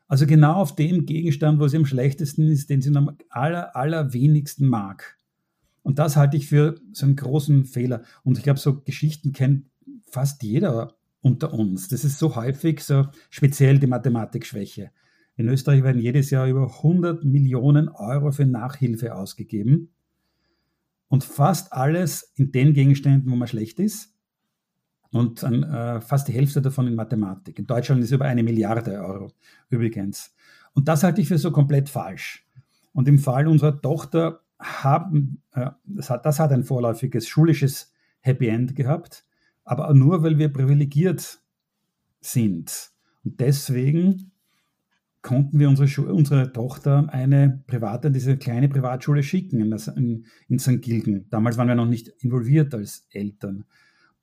Also 0.07 0.25
genau 0.25 0.53
auf 0.53 0.73
dem 0.73 1.05
Gegenstand, 1.05 1.59
wo 1.59 1.67
sie 1.67 1.75
am 1.75 1.85
schlechtesten 1.85 2.47
ist, 2.47 2.69
den 2.69 2.81
sie 2.81 2.95
am 2.95 3.17
aller, 3.29 3.75
allerwenigsten 3.75 4.69
mag. 4.69 5.17
Und 5.83 5.99
das 5.99 6.15
halte 6.15 6.37
ich 6.37 6.47
für 6.47 6.79
so 6.93 7.05
einen 7.05 7.17
großen 7.17 7.65
Fehler. 7.65 8.03
Und 8.23 8.37
ich 8.37 8.43
glaube, 8.45 8.59
so 8.59 8.79
Geschichten 8.79 9.33
kennt 9.33 9.65
fast 10.09 10.41
jeder 10.41 10.95
unter 11.19 11.53
uns. 11.53 11.89
Das 11.89 12.05
ist 12.05 12.17
so 12.17 12.37
häufig 12.37 12.81
so 12.81 13.07
speziell 13.29 13.77
die 13.77 13.87
Mathematikschwäche. 13.87 14.91
In 15.35 15.49
Österreich 15.49 15.83
werden 15.83 16.01
jedes 16.01 16.29
Jahr 16.29 16.47
über 16.47 16.77
100 16.77 17.25
Millionen 17.25 17.89
Euro 17.89 18.31
für 18.31 18.45
Nachhilfe 18.45 19.15
ausgegeben. 19.15 19.89
Und 21.07 21.23
fast 21.23 21.71
alles 21.73 22.33
in 22.35 22.51
den 22.51 22.73
Gegenständen, 22.73 23.31
wo 23.31 23.35
man 23.35 23.47
schlecht 23.47 23.79
ist. 23.79 24.13
Und 25.11 25.43
dann, 25.43 25.63
äh, 25.63 26.01
fast 26.01 26.27
die 26.27 26.33
Hälfte 26.33 26.61
davon 26.61 26.87
in 26.87 26.95
Mathematik. 26.95 27.59
In 27.59 27.67
Deutschland 27.67 28.03
ist 28.03 28.11
über 28.11 28.25
eine 28.25 28.43
Milliarde 28.43 28.91
Euro 28.99 29.31
übrigens. 29.69 30.35
Und 30.73 30.87
das 30.87 31.03
halte 31.03 31.21
ich 31.21 31.27
für 31.27 31.37
so 31.37 31.51
komplett 31.51 31.89
falsch. 31.89 32.45
Und 32.91 33.07
im 33.07 33.19
Fall 33.19 33.47
unserer 33.47 33.81
Tochter 33.81 34.41
haben, 34.59 35.41
äh, 35.53 35.71
das, 35.85 36.09
hat, 36.09 36.25
das 36.25 36.39
hat 36.39 36.51
ein 36.51 36.63
vorläufiges 36.63 37.27
schulisches 37.27 37.93
Happy 38.19 38.47
End 38.47 38.75
gehabt, 38.75 39.25
aber 39.63 39.93
nur 39.93 40.23
weil 40.23 40.37
wir 40.37 40.51
privilegiert 40.51 41.39
sind. 42.19 42.91
Und 43.23 43.39
deswegen 43.39 44.31
konnten 45.25 45.57
wir 45.57 45.69
unsere, 45.69 46.13
unsere 46.13 46.53
Tochter 46.53 47.07
eine 47.09 47.63
private, 47.65 48.11
diese 48.11 48.37
kleine 48.37 48.69
Privatschule 48.69 49.23
schicken 49.23 49.59
in, 49.59 49.71
das, 49.71 49.87
in, 49.87 50.27
in 50.47 50.59
St. 50.59 50.83
Gilgen. 50.83 51.25
Damals 51.31 51.57
waren 51.57 51.67
wir 51.67 51.73
noch 51.73 51.87
nicht 51.87 52.09
involviert 52.19 52.75
als 52.75 53.07
Eltern. 53.09 53.65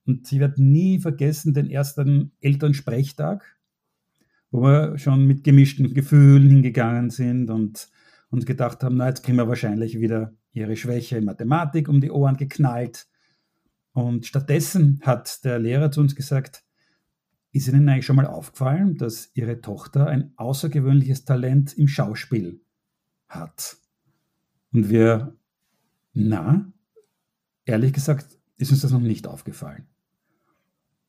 Und 0.06 0.28
sie 0.28 0.38
wird 0.38 0.58
nie 0.58 1.00
vergessen 1.00 1.54
den 1.54 1.68
ersten 1.68 2.30
Elternsprechtag, 2.40 3.58
wo 4.52 4.62
wir 4.62 4.96
schon 4.96 5.26
mit 5.26 5.42
gemischten 5.42 5.92
Gefühlen 5.92 6.48
hingegangen 6.48 7.10
sind 7.10 7.50
und 7.50 7.88
uns 8.30 8.46
gedacht 8.46 8.84
haben, 8.84 8.96
na, 8.96 9.08
jetzt 9.08 9.24
kriegen 9.24 9.38
wir 9.38 9.48
wahrscheinlich 9.48 9.98
wieder 9.98 10.36
ihre 10.52 10.76
Schwäche 10.76 11.18
in 11.18 11.24
Mathematik 11.24 11.88
um 11.88 12.00
die 12.00 12.12
Ohren 12.12 12.36
geknallt. 12.36 13.08
Und 13.92 14.24
stattdessen 14.26 15.00
hat 15.02 15.44
der 15.44 15.58
Lehrer 15.58 15.90
zu 15.90 16.00
uns 16.00 16.14
gesagt, 16.14 16.62
ist 17.52 17.68
Ihnen 17.68 17.88
eigentlich 17.88 18.06
schon 18.06 18.16
mal 18.16 18.26
aufgefallen, 18.26 18.96
dass 18.96 19.30
Ihre 19.34 19.60
Tochter 19.60 20.06
ein 20.06 20.32
außergewöhnliches 20.36 21.24
Talent 21.24 21.74
im 21.74 21.86
Schauspiel 21.86 22.60
hat? 23.28 23.76
Und 24.72 24.88
wir, 24.88 25.36
na, 26.14 26.72
ehrlich 27.64 27.92
gesagt, 27.92 28.38
ist 28.56 28.70
uns 28.70 28.80
das 28.80 28.92
noch 28.92 29.00
nicht 29.00 29.26
aufgefallen. 29.26 29.86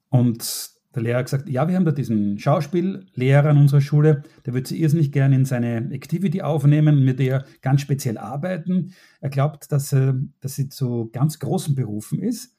Und 0.10 0.74
der 0.94 1.02
Lehrer 1.02 1.20
hat 1.20 1.26
gesagt, 1.26 1.50
ja, 1.50 1.68
wir 1.68 1.76
haben 1.76 1.86
da 1.86 1.92
diesen 1.92 2.38
Schauspiellehrer 2.38 3.50
an 3.50 3.58
unserer 3.58 3.82
Schule, 3.82 4.24
der 4.46 4.54
würde 4.54 4.68
sie 4.68 4.80
irrsinnig 4.80 5.12
gerne 5.12 5.36
in 5.36 5.46
seine 5.46 5.92
Activity 5.92 6.42
aufnehmen 6.42 7.00
und 7.00 7.06
mit 7.06 7.20
ihr 7.20 7.46
ganz 7.62 7.82
speziell 7.82 8.18
arbeiten. 8.18 8.94
Er 9.20 9.30
glaubt, 9.30 9.72
dass, 9.72 9.90
dass 9.90 10.56
sie 10.56 10.70
zu 10.70 11.10
ganz 11.12 11.40
großen 11.40 11.74
Berufen 11.74 12.20
ist. 12.20 12.56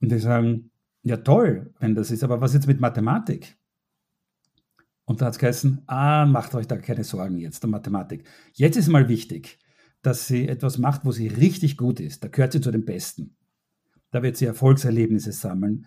Und 0.00 0.10
wir 0.10 0.18
sagen, 0.18 0.69
ja, 1.02 1.16
toll, 1.18 1.72
wenn 1.78 1.94
das 1.94 2.10
ist, 2.10 2.22
aber 2.22 2.40
was 2.40 2.54
jetzt 2.54 2.66
mit 2.66 2.80
Mathematik? 2.80 3.56
Und 5.04 5.20
da 5.20 5.26
hat 5.26 5.32
es 5.32 5.38
geheißen, 5.38 5.82
ah, 5.86 6.26
macht 6.26 6.54
euch 6.54 6.68
da 6.68 6.76
keine 6.76 7.04
Sorgen 7.04 7.38
jetzt 7.38 7.64
um 7.64 7.70
Mathematik. 7.70 8.24
Jetzt 8.52 8.76
ist 8.76 8.88
mal 8.88 9.08
wichtig, 9.08 9.58
dass 10.02 10.28
sie 10.28 10.46
etwas 10.46 10.78
macht, 10.78 11.04
wo 11.04 11.10
sie 11.10 11.26
richtig 11.26 11.76
gut 11.76 12.00
ist. 12.00 12.22
Da 12.22 12.28
gehört 12.28 12.52
sie 12.52 12.60
zu 12.60 12.70
den 12.70 12.84
Besten. 12.84 13.36
Da 14.10 14.22
wird 14.22 14.36
sie 14.36 14.44
Erfolgserlebnisse 14.46 15.32
sammeln. 15.32 15.86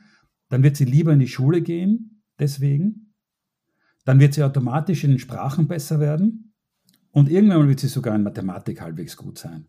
Dann 0.50 0.64
wird 0.64 0.76
sie 0.76 0.86
lieber 0.86 1.14
in 1.14 1.20
die 1.20 1.28
Schule 1.28 1.62
gehen, 1.62 2.24
deswegen. 2.40 3.14
Dann 4.06 4.20
wird 4.20 4.34
sie 4.34 4.44
automatisch 4.44 5.04
in 5.04 5.12
den 5.12 5.20
Sprachen 5.20 5.68
besser 5.68 6.00
werden. 6.00 6.54
Und 7.12 7.30
irgendwann 7.30 7.70
wird 7.70 7.80
sie 7.80 7.88
sogar 7.88 8.16
in 8.16 8.24
Mathematik 8.24 8.82
halbwegs 8.82 9.16
gut 9.16 9.38
sein. 9.38 9.68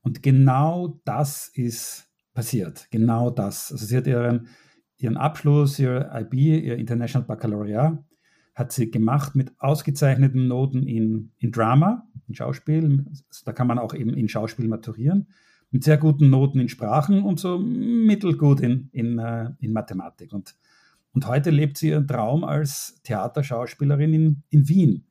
Und 0.00 0.22
genau 0.22 1.00
das 1.04 1.48
ist 1.54 2.11
passiert. 2.34 2.88
Genau 2.90 3.30
das. 3.30 3.72
Also 3.72 3.86
sie 3.86 3.96
hat 3.96 4.06
ihren 4.06 4.48
ihren 5.02 5.16
Abschluss, 5.16 5.78
ihr 5.78 6.10
IB, 6.14 6.60
ihr 6.60 6.76
International 6.76 7.26
Baccalaureat, 7.26 7.98
hat 8.54 8.72
sie 8.72 8.90
gemacht 8.90 9.34
mit 9.34 9.52
ausgezeichneten 9.58 10.46
Noten 10.46 10.86
in, 10.86 11.32
in 11.38 11.50
Drama, 11.50 12.06
in 12.28 12.34
Schauspiel. 12.34 13.04
Da 13.44 13.52
kann 13.52 13.66
man 13.66 13.78
auch 13.78 13.94
eben 13.94 14.14
in 14.14 14.28
Schauspiel 14.28 14.68
maturieren. 14.68 15.28
Mit 15.70 15.84
sehr 15.84 15.96
guten 15.96 16.28
Noten 16.28 16.60
in 16.60 16.68
Sprachen 16.68 17.22
und 17.22 17.40
so 17.40 17.58
mittelgut 17.58 18.60
in, 18.60 18.90
in, 18.92 19.18
uh, 19.18 19.48
in 19.58 19.72
Mathematik. 19.72 20.32
Und, 20.32 20.54
und 21.12 21.26
heute 21.26 21.50
lebt 21.50 21.78
sie 21.78 21.88
ihren 21.88 22.06
Traum 22.06 22.44
als 22.44 23.00
Theaterschauspielerin 23.04 24.12
in, 24.12 24.42
in 24.50 24.68
Wien. 24.68 25.06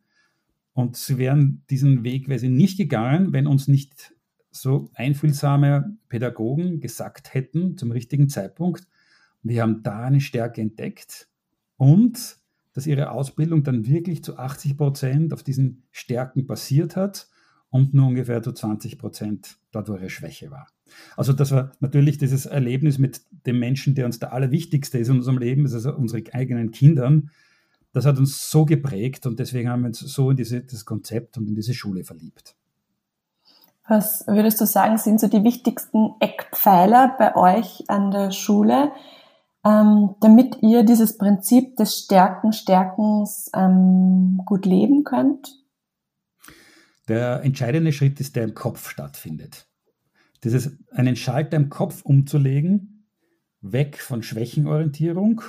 Und 0.73 0.97
sie 0.97 1.17
wären 1.17 1.63
diesen 1.71 2.03
Weg 2.03 2.29
wäre 2.29 2.39
sie 2.39 2.49
nicht 2.49 2.77
gegangen, 2.77 3.33
wenn 3.33 3.47
uns 3.47 3.67
nicht 3.67 4.13
so 4.51 4.89
einfühlsame 4.93 5.97
Pädagogen 6.09 6.79
gesagt 6.79 7.33
hätten 7.33 7.77
zum 7.77 7.91
richtigen 7.91 8.29
Zeitpunkt, 8.29 8.87
wir 9.43 9.61
haben 9.61 9.81
da 9.83 10.03
eine 10.03 10.21
Stärke 10.21 10.61
entdeckt 10.61 11.27
und 11.77 12.37
dass 12.73 12.87
ihre 12.87 13.11
Ausbildung 13.11 13.63
dann 13.63 13.85
wirklich 13.85 14.23
zu 14.23 14.37
80 14.37 14.77
Prozent 14.77 15.33
auf 15.33 15.43
diesen 15.43 15.83
Stärken 15.91 16.45
basiert 16.45 16.95
hat 16.95 17.27
und 17.69 17.93
nur 17.93 18.07
ungefähr 18.07 18.43
zu 18.43 18.51
20 18.51 18.97
Prozent 18.97 19.57
dort, 19.71 19.89
wo 19.89 19.95
ihre 19.95 20.09
Schwäche 20.09 20.51
war. 20.51 20.67
Also 21.15 21.33
das 21.33 21.51
war 21.51 21.71
natürlich 21.79 22.17
dieses 22.17 22.45
Erlebnis 22.45 22.97
mit 22.97 23.21
dem 23.45 23.59
Menschen, 23.59 23.95
der 23.95 24.05
uns 24.05 24.19
der 24.19 24.33
Allerwichtigste 24.33 24.99
ist 24.99 25.09
in 25.09 25.17
unserem 25.17 25.37
Leben, 25.37 25.63
also 25.63 25.95
unsere 25.95 26.23
eigenen 26.33 26.71
Kindern. 26.71 27.31
Das 27.93 28.05
hat 28.05 28.17
uns 28.19 28.49
so 28.49 28.65
geprägt 28.65 29.25
und 29.25 29.39
deswegen 29.39 29.69
haben 29.69 29.81
wir 29.81 29.87
uns 29.87 29.99
so 29.99 30.31
in 30.31 30.37
diese, 30.37 30.61
das 30.61 30.85
Konzept 30.85 31.37
und 31.37 31.47
in 31.47 31.55
diese 31.55 31.73
Schule 31.73 32.03
verliebt. 32.03 32.55
Was 33.91 34.25
würdest 34.25 34.61
du 34.61 34.65
sagen, 34.65 34.97
sind 34.97 35.19
so 35.19 35.27
die 35.27 35.43
wichtigsten 35.43 36.11
Eckpfeiler 36.21 37.13
bei 37.19 37.35
euch 37.35 37.83
an 37.89 38.09
der 38.09 38.31
Schule, 38.31 38.93
ähm, 39.65 40.15
damit 40.21 40.59
ihr 40.61 40.83
dieses 40.83 41.17
Prinzip 41.17 41.75
des 41.75 41.97
Stärken, 41.97 42.53
Stärkens 42.53 43.51
ähm, 43.53 44.39
gut 44.45 44.65
leben 44.65 45.03
könnt? 45.03 45.49
Der 47.09 47.43
entscheidende 47.43 47.91
Schritt 47.91 48.21
ist, 48.21 48.37
der 48.37 48.45
im 48.45 48.53
Kopf 48.53 48.89
stattfindet. 48.89 49.67
Das 50.39 50.53
ist 50.53 50.71
einen 50.91 51.17
Schalter 51.17 51.57
im 51.57 51.67
Kopf 51.67 52.01
umzulegen, 52.05 53.09
weg 53.59 53.99
von 53.99 54.23
Schwächenorientierung 54.23 55.41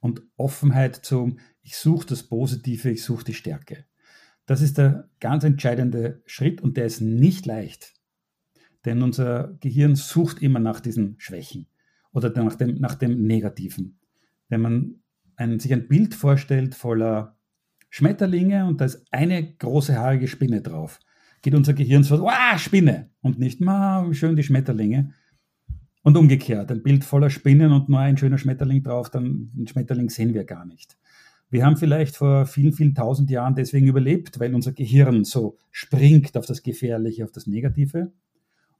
und 0.00 0.20
Offenheit 0.36 0.96
zum 0.96 1.38
Ich 1.62 1.76
suche 1.76 2.08
das 2.08 2.24
Positive, 2.24 2.90
ich 2.90 3.04
suche 3.04 3.22
die 3.22 3.34
Stärke. 3.34 3.84
Das 4.46 4.60
ist 4.60 4.78
der 4.78 5.08
ganz 5.20 5.44
entscheidende 5.44 6.22
Schritt 6.26 6.60
und 6.60 6.76
der 6.76 6.86
ist 6.86 7.00
nicht 7.00 7.46
leicht. 7.46 7.94
Denn 8.84 9.02
unser 9.02 9.56
Gehirn 9.60 9.94
sucht 9.94 10.42
immer 10.42 10.60
nach 10.60 10.80
diesen 10.80 11.16
Schwächen 11.18 11.66
oder 12.12 12.30
nach 12.42 12.54
dem, 12.54 12.76
nach 12.76 12.94
dem 12.94 13.26
Negativen. 13.26 13.98
Wenn 14.48 14.60
man 14.60 14.94
ein, 15.36 15.58
sich 15.58 15.72
ein 15.72 15.88
Bild 15.88 16.14
vorstellt 16.14 16.74
voller 16.74 17.36
Schmetterlinge 17.88 18.66
und 18.66 18.80
da 18.80 18.84
ist 18.84 19.06
eine 19.10 19.54
große 19.54 19.96
haarige 19.96 20.28
Spinne 20.28 20.60
drauf, 20.60 21.00
geht 21.42 21.54
unser 21.54 21.74
Gehirn 21.74 22.04
so, 22.04 22.20
wow, 22.20 22.58
Spinne 22.58 23.10
und 23.20 23.38
nicht, 23.38 23.60
ma, 23.60 24.06
schön 24.12 24.36
die 24.36 24.42
Schmetterlinge. 24.42 25.12
Und 26.02 26.18
umgekehrt, 26.18 26.70
ein 26.70 26.82
Bild 26.82 27.02
voller 27.02 27.30
Spinnen 27.30 27.72
und 27.72 27.88
nur 27.88 27.98
ein 27.98 28.18
schöner 28.18 28.36
Schmetterling 28.36 28.82
drauf, 28.82 29.10
dann 29.10 29.50
einen 29.56 29.66
Schmetterling 29.66 30.10
sehen 30.10 30.34
wir 30.34 30.44
gar 30.44 30.66
nicht. 30.66 30.98
Wir 31.50 31.64
haben 31.64 31.76
vielleicht 31.76 32.16
vor 32.16 32.46
vielen, 32.46 32.72
vielen 32.72 32.94
tausend 32.94 33.30
Jahren 33.30 33.54
deswegen 33.54 33.86
überlebt, 33.86 34.40
weil 34.40 34.54
unser 34.54 34.72
Gehirn 34.72 35.24
so 35.24 35.56
springt 35.70 36.36
auf 36.36 36.46
das 36.46 36.62
Gefährliche, 36.62 37.24
auf 37.24 37.32
das 37.32 37.46
Negative. 37.46 38.12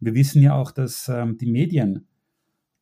Und 0.01 0.07
wir 0.07 0.15
wissen 0.15 0.43
ja 0.43 0.55
auch, 0.55 0.71
dass 0.71 1.09
ähm, 1.09 1.39
die 1.39 1.51
Medien 1.51 2.09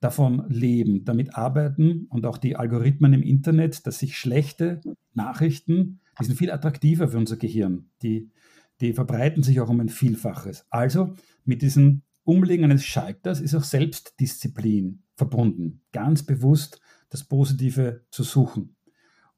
davon 0.03 0.45
leben, 0.49 1.05
damit 1.05 1.37
arbeiten 1.37 2.07
und 2.09 2.27
auch 2.27 2.39
die 2.39 2.57
Algorithmen 2.57 3.13
im 3.13 3.23
Internet, 3.23 3.87
dass 3.87 4.01
sich 4.01 4.17
schlechte 4.17 4.81
Nachrichten, 5.15 6.01
die 6.21 6.25
sind 6.25 6.37
viel 6.37 6.51
attraktiver 6.51 7.09
für 7.09 7.19
unser 7.19 7.37
Gehirn, 7.37 7.87
die, 8.03 8.31
die 8.81 8.93
verbreiten 8.93 9.43
sich 9.43 9.61
auch 9.61 9.69
um 9.69 9.81
ein 9.81 9.89
Vielfaches. 9.89 10.67
Also 10.71 11.15
mit 11.45 11.63
diesem 11.63 12.03
Umlegen 12.25 12.65
eines 12.65 12.85
Schalters 12.85 13.41
ist 13.41 13.55
auch 13.55 13.65
Selbstdisziplin 13.65 15.03
verbunden, 15.17 15.83
ganz 15.93 16.25
bewusst 16.25 16.81
das 17.09 17.25
Positive 17.25 18.05
zu 18.11 18.23
suchen. 18.23 18.75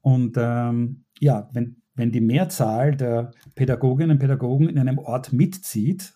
Und 0.05 0.35
ähm, 0.37 1.03
ja, 1.19 1.49
wenn, 1.53 1.77
wenn 1.95 2.11
die 2.11 2.21
Mehrzahl 2.21 2.95
der 2.95 3.31
Pädagoginnen 3.55 4.11
und 4.11 4.19
Pädagogen 4.19 4.69
in 4.69 4.77
einem 4.77 4.99
Ort 4.99 5.33
mitzieht, 5.33 6.13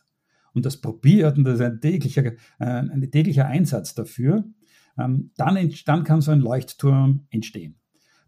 und 0.53 0.63
das 0.67 0.79
probiert, 0.79 1.39
und 1.39 1.43
das 1.43 1.55
ist 1.55 1.65
ein 1.65 1.81
täglicher, 1.81 2.23
äh, 2.23 2.35
ein 2.59 3.09
täglicher 3.11 3.47
Einsatz 3.47 3.95
dafür, 3.95 4.43
ähm, 4.95 5.31
dann, 5.37 5.73
dann 5.87 6.03
kann 6.03 6.21
so 6.21 6.29
ein 6.29 6.39
Leuchtturm 6.39 7.25
entstehen. 7.31 7.79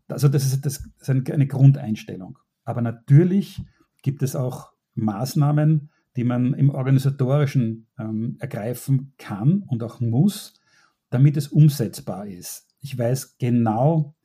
Also 0.08 0.30
das 0.30 0.46
ist, 0.46 0.66
das 0.66 0.84
ist 1.00 1.10
eine 1.12 1.48
Grundeinstellung. 1.48 2.40
Aber 2.64 2.82
natürlich 2.82 3.62
gibt 4.02 4.24
es 4.24 4.36
auch 4.36 4.72
Maßnahmen, 4.96 5.92
die 6.16 6.24
man 6.24 6.56
im 6.56 6.72
organisatorischen 6.72 7.88
ähm, 8.00 8.36
ergreifen 8.40 9.14
kann 9.20 9.62
und 9.68 9.84
auch 9.84 10.00
muss, 10.00 10.60
damit 11.12 11.38
es 11.38 11.50
umsetzbar 11.50 12.26
ist. 12.26 12.68
Ich 12.80 12.98
weiß 12.98 13.38
genau, 13.38 14.16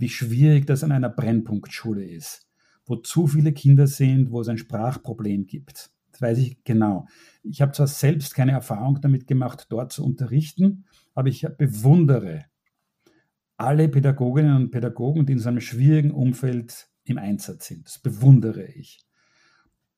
wie 0.00 0.08
schwierig 0.08 0.66
das 0.66 0.82
an 0.82 0.92
einer 0.92 1.10
Brennpunktschule 1.10 2.04
ist, 2.04 2.48
wo 2.86 2.96
zu 2.96 3.26
viele 3.26 3.52
Kinder 3.52 3.86
sind, 3.86 4.30
wo 4.30 4.40
es 4.40 4.48
ein 4.48 4.58
Sprachproblem 4.58 5.46
gibt. 5.46 5.90
Das 6.10 6.22
weiß 6.22 6.38
ich 6.38 6.64
genau. 6.64 7.06
Ich 7.42 7.60
habe 7.60 7.72
zwar 7.72 7.86
selbst 7.86 8.34
keine 8.34 8.52
Erfahrung 8.52 9.00
damit 9.00 9.26
gemacht, 9.26 9.66
dort 9.68 9.92
zu 9.92 10.04
unterrichten, 10.04 10.86
aber 11.14 11.28
ich 11.28 11.46
bewundere 11.58 12.46
alle 13.58 13.88
Pädagoginnen 13.90 14.56
und 14.56 14.70
Pädagogen, 14.70 15.26
die 15.26 15.34
in 15.34 15.38
so 15.38 15.50
einem 15.50 15.60
schwierigen 15.60 16.12
Umfeld 16.12 16.88
im 17.04 17.18
Einsatz 17.18 17.66
sind. 17.66 17.86
Das 17.86 17.98
bewundere 17.98 18.64
ich. 18.64 19.00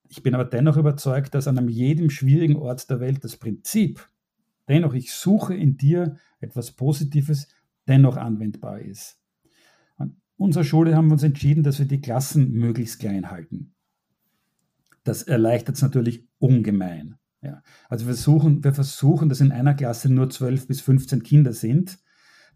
Ich 0.08 0.22
bin 0.22 0.34
aber 0.34 0.44
dennoch 0.44 0.76
überzeugt, 0.76 1.34
dass 1.34 1.46
an 1.46 1.68
jedem 1.68 2.10
schwierigen 2.10 2.56
Ort 2.56 2.90
der 2.90 2.98
Welt 2.98 3.22
das 3.22 3.36
Prinzip, 3.36 4.08
dennoch 4.68 4.94
ich 4.94 5.12
suche 5.12 5.54
in 5.54 5.76
dir 5.76 6.16
etwas 6.40 6.72
Positives, 6.72 7.48
dennoch 7.86 8.16
anwendbar 8.16 8.80
ist. 8.80 9.21
Unserer 10.36 10.64
Schule 10.64 10.96
haben 10.96 11.08
wir 11.08 11.14
uns 11.14 11.22
entschieden, 11.22 11.62
dass 11.62 11.78
wir 11.78 11.86
die 11.86 12.00
Klassen 12.00 12.52
möglichst 12.52 12.98
klein 12.98 13.30
halten. 13.30 13.74
Das 15.04 15.22
erleichtert 15.22 15.76
es 15.76 15.82
natürlich 15.82 16.26
ungemein. 16.38 17.16
Ja. 17.42 17.62
Also 17.88 18.06
wir 18.06 18.14
versuchen, 18.14 18.62
wir 18.62 18.72
versuchen, 18.72 19.28
dass 19.28 19.40
in 19.40 19.52
einer 19.52 19.74
Klasse 19.74 20.12
nur 20.12 20.30
12 20.30 20.68
bis 20.68 20.80
15 20.80 21.22
Kinder 21.22 21.52
sind 21.52 21.98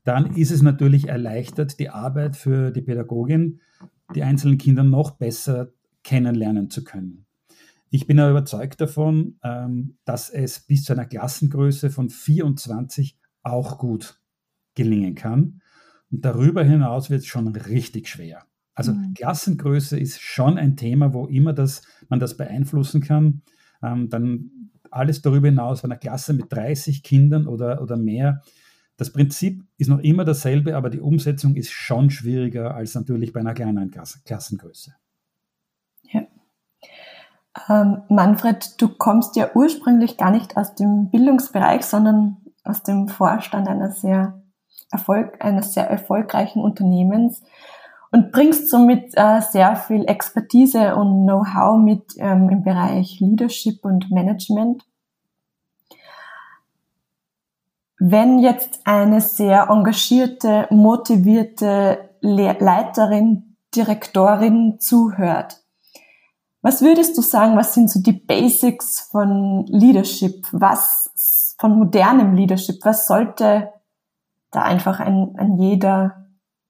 dann 0.07 0.37
ist 0.37 0.53
es 0.53 0.63
natürlich 0.63 1.09
erleichtert, 1.09 1.81
die 1.81 1.91
Arbeit 1.91 2.37
für 2.37 2.71
die 2.71 2.81
Pädagogin, 2.81 3.61
die 4.15 4.23
einzelnen 4.23 4.57
Kinder 4.57 4.85
noch 4.85 5.11
besser 5.11 5.73
kennenlernen 6.05 6.71
zu 6.71 6.85
können. 6.85 7.27
Ich 7.91 8.07
bin 8.07 8.21
aber 8.21 8.31
überzeugt 8.31 8.81
davon, 8.81 9.41
ähm, 9.43 9.99
dass 10.05 10.31
es 10.31 10.61
bis 10.61 10.85
zu 10.85 10.93
einer 10.93 11.07
Klassengröße 11.07 11.91
von 11.91 12.09
24 12.09 13.19
auch 13.43 13.79
gut 13.79 14.21
gelingen 14.77 15.17
kann. 15.17 15.61
Und 16.11 16.25
darüber 16.25 16.63
hinaus 16.63 17.11
wird 17.11 17.21
es 17.21 17.27
schon 17.27 17.49
richtig 17.49 18.09
schwer. 18.09 18.45
Also 18.75 18.93
mhm. 18.93 19.15
Klassengröße 19.15 19.99
ist 19.99 20.21
schon 20.21 20.59
ein 20.59 20.77
Thema, 20.77 21.15
wo 21.15 21.27
immer 21.27 21.53
das, 21.53 21.83
man 22.09 22.21
das 22.21 22.37
beeinflussen 22.37 23.01
kann. 23.01 23.43
Ähm, 23.83 24.09
dann 24.11 24.51
alles 24.91 25.23
darüber 25.23 25.49
hinaus, 25.49 25.83
bei 25.83 25.87
einer 25.87 25.97
Klasse 25.97 26.33
mit 26.33 26.53
30 26.53 27.03
Kindern 27.03 27.47
oder, 27.47 27.83
oder 27.83 27.97
mehr, 27.97 28.43
das 28.97 29.13
Prinzip 29.13 29.65
ist 29.77 29.89
noch 29.89 29.99
immer 29.99 30.25
dasselbe, 30.25 30.75
aber 30.75 30.89
die 30.89 31.01
Umsetzung 31.01 31.55
ist 31.55 31.71
schon 31.71 32.11
schwieriger 32.11 32.75
als 32.75 32.95
natürlich 32.95 33.33
bei 33.33 33.41
einer 33.41 33.53
kleinen 33.53 33.91
Klassengröße. 33.91 34.95
Ja. 36.11 36.23
Ähm, 37.69 38.03
Manfred, 38.09 38.81
du 38.81 38.89
kommst 38.89 39.37
ja 39.37 39.51
ursprünglich 39.55 40.17
gar 40.17 40.31
nicht 40.31 40.57
aus 40.57 40.75
dem 40.75 41.11
Bildungsbereich, 41.11 41.83
sondern 41.83 42.39
aus 42.65 42.83
dem 42.83 43.09
Vorstand 43.09 43.69
einer 43.69 43.91
sehr, 43.91 44.43
Erfolg, 44.91 45.45
eines 45.45 45.75
sehr 45.75 45.89
erfolgreichen 45.89 46.63
Unternehmens 46.63 47.43
und 48.13 48.33
bringst 48.33 48.71
somit 48.71 49.13
äh, 49.15 49.41
sehr 49.41 49.77
viel 49.77 50.05
Expertise 50.07 50.97
und 50.97 51.25
Know-how 51.25 51.79
mit 51.79 52.15
ähm, 52.19 52.49
im 52.51 52.63
Bereich 52.63 53.21
Leadership 53.21 53.85
und 53.85 54.11
Management. 54.11 54.85
Wenn 57.99 58.39
jetzt 58.39 58.81
eine 58.85 59.21
sehr 59.21 59.69
engagierte, 59.71 60.67
motivierte 60.71 62.11
Leiterin, 62.21 63.57
Direktorin 63.75 64.79
zuhört, 64.79 65.63
was 66.63 66.83
würdest 66.83 67.17
du 67.17 67.23
sagen, 67.23 67.57
was 67.57 67.75
sind 67.75 67.91
so 67.91 68.01
die 68.01 68.13
Basics 68.13 69.09
von 69.13 69.67
Leadership? 69.67 70.47
Was 70.51 71.55
von 71.61 71.79
modernem 71.79 72.35
Leadership? 72.35 72.85
Was 72.85 73.07
sollte 73.07 73.73
da 74.57 74.63
einfach 74.63 75.01
ein, 75.01 75.35
ein 75.37 75.59
jeder 75.59 76.29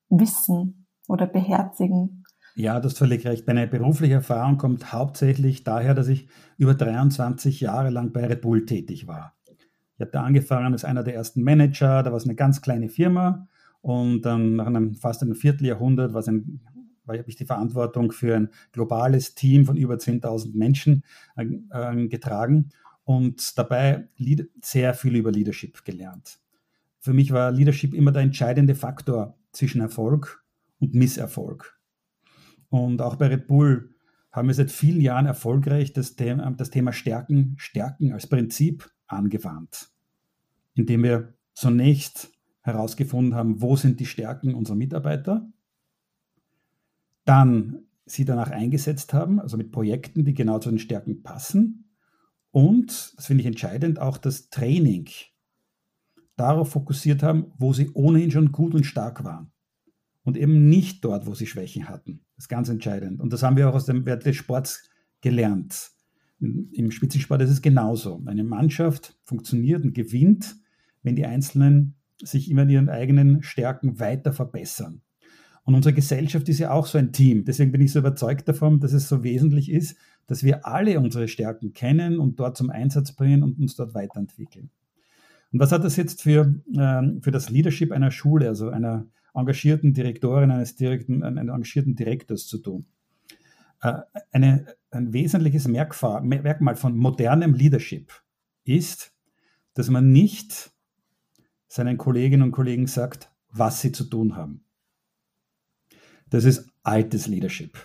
wissen 0.08 0.86
oder 1.08 1.26
beherzigen? 1.26 2.24
Ja, 2.54 2.80
das 2.80 2.92
ist 2.92 2.98
völlig 2.98 3.26
recht. 3.26 3.46
Meine 3.46 3.66
berufliche 3.66 4.14
Erfahrung 4.14 4.56
kommt 4.56 4.92
hauptsächlich 4.92 5.62
daher, 5.62 5.94
dass 5.94 6.08
ich 6.08 6.28
über 6.56 6.75
23 6.75 7.60
Jahre 7.60 7.90
lang 7.90 8.12
bei 8.12 8.26
Red 8.26 8.40
Bull 8.40 8.64
tätig 8.64 9.06
war. 9.06 9.34
Ich 9.94 10.00
habe 10.00 10.10
da 10.10 10.22
angefangen 10.22 10.72
als 10.72 10.84
einer 10.84 11.02
der 11.02 11.14
ersten 11.14 11.42
Manager, 11.42 12.02
da 12.02 12.10
war 12.10 12.16
es 12.16 12.25
eine 12.25 12.34
ganz 12.34 12.60
kleine 12.60 12.88
Firma 12.88 13.46
und 13.82 14.22
dann 14.22 14.56
nach 14.56 14.66
einem 14.66 14.94
fast 14.94 15.22
einem 15.22 15.34
Vierteljahrhundert 15.34 16.12
war 16.12 16.20
es 16.20 16.28
ein 16.28 16.60
habe 17.06 17.25
ich 17.28 17.36
die 17.36 17.46
Verantwortung 17.46 18.10
für 18.10 18.34
ein 18.34 18.49
globales 18.72 19.36
Team 19.36 19.64
von 19.64 19.76
über 19.76 19.94
10.000 19.94 20.56
Menschen 20.56 21.04
äh, 21.36 22.08
getragen 22.08 22.70
und 23.04 23.56
dabei 23.56 24.08
sehr 24.60 24.92
viel 24.94 25.14
über 25.14 25.30
Leadership 25.30 25.84
gelernt. 25.84 26.40
Für 27.06 27.12
mich 27.12 27.30
war 27.30 27.52
Leadership 27.52 27.95
immer 27.95 28.10
der 28.10 28.23
entscheidende 28.23 28.75
Faktor 28.75 29.38
zwischen 29.52 29.80
Erfolg 29.80 30.45
und 30.80 30.92
Misserfolg. 30.92 31.80
Und 32.69 33.00
auch 33.00 33.14
bei 33.14 33.28
Red 33.28 33.47
Bull 33.47 33.95
haben 34.32 34.49
wir 34.49 34.54
seit 34.56 34.73
vielen 34.73 35.00
Jahren 35.00 35.25
erfolgreich 35.25 35.92
das 35.92 36.16
Thema, 36.16 36.50
das 36.50 36.71
Thema 36.71 36.92
Stärken, 36.92 37.54
Stärken 37.58 38.12
als 38.12 38.26
Prinzip 38.26 38.90
angewandt, 39.06 39.92
indem 40.75 41.04
wir 41.04 41.34
zunächst 41.54 42.32
herausgefunden 42.62 43.36
haben, 43.36 43.62
wo 43.62 43.76
sind 43.76 44.00
die 44.00 44.06
Stärken 44.06 44.56
unserer 44.56 44.75
Mitarbeiter, 44.75 45.49
dann 47.25 47.84
sie 48.04 48.25
danach 48.25 48.50
eingesetzt 48.50 49.14
haben, 49.14 49.38
also 49.38 49.56
mit 49.56 49.71
Projekten, 49.71 50.25
die 50.25 50.34
genau 50.34 50.58
zu 50.58 50.71
den 50.71 50.80
Stärken 50.80 51.23
passen 51.23 51.84
und, 52.50 53.14
das 53.16 53.26
finde 53.26 53.42
ich 53.42 53.47
entscheidend, 53.47 54.00
auch 54.00 54.19
das 54.19 54.50
Training 54.50 55.08
darauf 56.36 56.70
fokussiert 56.70 57.22
haben, 57.22 57.52
wo 57.58 57.72
sie 57.72 57.90
ohnehin 57.94 58.30
schon 58.30 58.52
gut 58.52 58.75
und 58.75 58.84
stark 58.84 59.25
waren 59.25 59.50
und 60.25 60.36
eben 60.36 60.68
nicht 60.68 61.04
dort, 61.04 61.26
wo 61.26 61.34
sie 61.34 61.46
Schwächen 61.46 61.88
hatten. 61.88 62.20
Das 62.36 62.44
ist 62.44 62.49
ganz 62.49 62.68
entscheidend. 62.68 63.20
Und 63.20 63.32
das 63.32 63.42
haben 63.42 63.56
wir 63.56 63.68
auch 63.68 63.75
aus 63.75 63.86
dem 63.86 64.04
Wert 64.06 64.26
des 64.26 64.36
Sports 64.36 64.90
gelernt. 65.20 65.90
Im 66.40 66.90
Spitzensport 66.90 67.40
ist 67.42 67.50
es 67.50 67.62
genauso. 67.62 68.22
Eine 68.26 68.44
Mannschaft 68.44 69.16
funktioniert 69.22 69.84
und 69.84 69.94
gewinnt, 69.94 70.56
wenn 71.02 71.16
die 71.16 71.25
Einzelnen 71.25 71.94
sich 72.22 72.50
immer 72.50 72.62
in 72.62 72.70
ihren 72.70 72.88
eigenen 72.88 73.42
Stärken 73.42 74.00
weiter 74.00 74.32
verbessern. 74.32 75.00
Und 75.62 75.75
unsere 75.75 75.94
Gesellschaft 75.94 76.49
ist 76.49 76.58
ja 76.58 76.70
auch 76.70 76.86
so 76.86 76.99
ein 76.99 77.12
Team. 77.12 77.44
Deswegen 77.44 77.72
bin 77.72 77.80
ich 77.80 77.92
so 77.92 77.99
überzeugt 77.99 78.49
davon, 78.49 78.80
dass 78.80 78.92
es 78.92 79.08
so 79.08 79.25
wesentlich 79.25 79.70
ist, 79.70 79.96
dass 80.26 80.42
wir 80.42 80.66
alle 80.66 81.00
unsere 81.00 81.28
Stärken 81.28 81.72
kennen 81.72 82.18
und 82.18 82.38
dort 82.38 82.56
zum 82.56 82.70
Einsatz 82.70 83.12
bringen 83.12 83.42
und 83.42 83.58
uns 83.58 83.75
dort 83.75 83.94
weiterentwickeln. 83.94 84.70
Und 85.52 85.61
was 85.61 85.73
hat 85.73 85.85
das 85.85 85.97
jetzt 85.97 86.23
für, 86.23 86.54
äh, 86.75 87.21
für 87.21 87.30
das 87.30 87.50
Leadership 87.50 87.93
einer 87.93 88.11
Schule, 88.11 88.49
also 88.49 88.71
einer 88.71 89.06
engagierten 89.35 89.95
Direktorin, 89.95 90.50
eines 90.50 90.76
direkten, 90.76 91.23
eines 91.23 91.43
engagierten 91.43 91.95
Direktors 91.95 92.47
zu 92.47 92.59
tun? 92.59 92.87
Äh, 93.82 94.00
eine, 94.32 94.67
ein 94.91 95.13
wesentliches 95.13 95.69
Merkmal 95.69 96.76
von 96.76 96.97
modernem 96.97 97.54
Leadership 97.54 98.13
ist, 98.65 99.13
dass 99.75 99.91
man 99.91 100.11
nicht 100.11 100.73
seinen 101.69 101.99
Kolleginnen 101.99 102.43
und 102.43 102.52
Kollegen 102.52 102.87
sagt, 102.87 103.30
was 103.50 103.80
sie 103.80 103.93
zu 103.93 104.04
tun 104.04 104.37
haben. 104.37 104.65
Das 106.30 106.45
ist 106.45 106.71
altes 106.82 107.26
Leadership. 107.26 107.78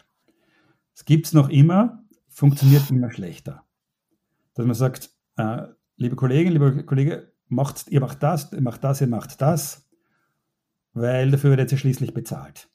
Es 0.95 1.06
gibt 1.06 1.28
es 1.28 1.34
noch 1.34 1.50
immer, 1.50 2.04
funktioniert 2.30 2.89
immer 2.89 3.12
schlechter. 3.12 3.65
Dass 4.54 4.65
man 4.65 4.76
sagt, 4.76 5.12
äh, 5.38 5.67
liebe 5.97 6.15
Kollegin, 6.15 6.54
lieber 6.54 6.84
Kollege, 6.84 7.30
macht, 7.51 7.87
ihr 7.89 8.01
macht 8.01 8.23
das, 8.23 8.51
ihr 8.51 8.61
macht 8.61 8.83
das, 8.83 9.01
ihr 9.01 9.07
macht 9.07 9.41
das, 9.41 9.87
weil 10.93 11.31
dafür 11.31 11.51
werdet 11.51 11.71
ihr 11.71 11.77
schließlich 11.77 12.13
bezahlt. 12.13 12.69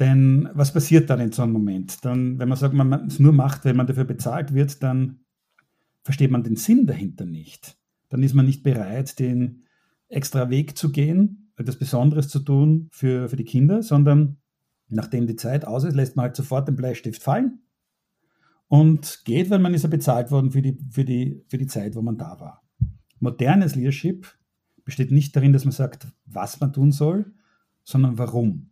Denn 0.00 0.48
was 0.54 0.72
passiert 0.72 1.08
dann 1.08 1.20
in 1.20 1.32
so 1.32 1.42
einem 1.42 1.52
Moment? 1.52 2.04
Dann, 2.04 2.38
wenn 2.38 2.48
man 2.48 2.58
sagt, 2.58 2.74
man 2.74 2.92
es 3.06 3.20
nur 3.20 3.32
macht, 3.32 3.64
wenn 3.64 3.76
man 3.76 3.86
dafür 3.86 4.04
bezahlt 4.04 4.52
wird, 4.52 4.82
dann 4.82 5.20
versteht 6.02 6.30
man 6.30 6.42
den 6.42 6.56
Sinn 6.56 6.86
dahinter 6.86 7.24
nicht. 7.24 7.76
Dann 8.08 8.22
ist 8.22 8.34
man 8.34 8.46
nicht 8.46 8.62
bereit, 8.62 9.18
den 9.18 9.64
extra 10.08 10.50
Weg 10.50 10.76
zu 10.76 10.90
gehen, 10.90 11.52
etwas 11.56 11.78
Besonderes 11.78 12.28
zu 12.28 12.40
tun 12.40 12.88
für, 12.92 13.28
für 13.28 13.36
die 13.36 13.44
Kinder, 13.44 13.82
sondern 13.82 14.38
nachdem 14.88 15.26
die 15.26 15.36
Zeit 15.36 15.64
aus 15.64 15.84
ist, 15.84 15.94
lässt 15.94 16.16
man 16.16 16.24
halt 16.24 16.36
sofort 16.36 16.68
den 16.68 16.76
Bleistift 16.76 17.22
fallen 17.22 17.60
und 18.68 19.22
geht, 19.24 19.50
weil 19.50 19.60
man 19.60 19.74
ist 19.74 19.82
ja 19.82 19.88
bezahlt 19.88 20.30
worden 20.30 20.50
für 20.50 20.62
die, 20.62 20.78
für, 20.90 21.04
die, 21.04 21.44
für 21.48 21.58
die 21.58 21.66
Zeit, 21.66 21.94
wo 21.94 22.02
man 22.02 22.18
da 22.18 22.38
war. 22.40 22.63
Modernes 23.24 23.74
Leadership 23.74 24.38
besteht 24.84 25.10
nicht 25.10 25.34
darin, 25.34 25.52
dass 25.52 25.64
man 25.64 25.72
sagt, 25.72 26.06
was 26.26 26.60
man 26.60 26.72
tun 26.72 26.92
soll, 26.92 27.32
sondern 27.82 28.18
warum. 28.18 28.70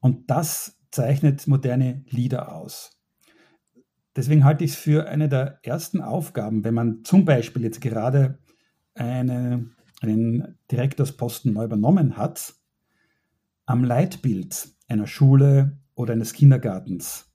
Und 0.00 0.30
das 0.30 0.78
zeichnet 0.90 1.46
moderne 1.46 2.04
Lieder 2.08 2.54
aus. 2.54 2.90
Deswegen 4.16 4.44
halte 4.44 4.64
ich 4.64 4.72
es 4.72 4.76
für 4.76 5.08
eine 5.08 5.28
der 5.28 5.58
ersten 5.62 6.00
Aufgaben, 6.00 6.62
wenn 6.62 6.74
man 6.74 7.04
zum 7.04 7.24
Beispiel 7.24 7.62
jetzt 7.62 7.80
gerade 7.80 8.38
eine, 8.94 9.70
einen 10.02 10.58
Direktorsposten 10.70 11.52
neu 11.52 11.64
übernommen 11.64 12.16
hat, 12.16 12.54
am 13.66 13.82
Leitbild 13.82 14.68
einer 14.88 15.06
Schule 15.06 15.78
oder 15.94 16.12
eines 16.12 16.32
Kindergartens 16.32 17.32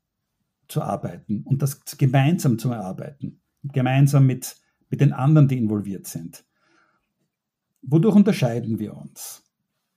zu 0.68 0.82
arbeiten 0.82 1.44
und 1.44 1.62
das 1.62 1.82
gemeinsam 1.98 2.60
zu 2.60 2.72
erarbeiten, 2.72 3.42
gemeinsam 3.64 4.26
mit, 4.26 4.56
mit 4.90 5.02
den 5.02 5.14
anderen, 5.14 5.48
die 5.48 5.58
involviert 5.58 6.08
sind. 6.08 6.46
Wodurch 7.82 8.16
unterscheiden 8.16 8.80
wir 8.80 8.96
uns? 8.96 9.44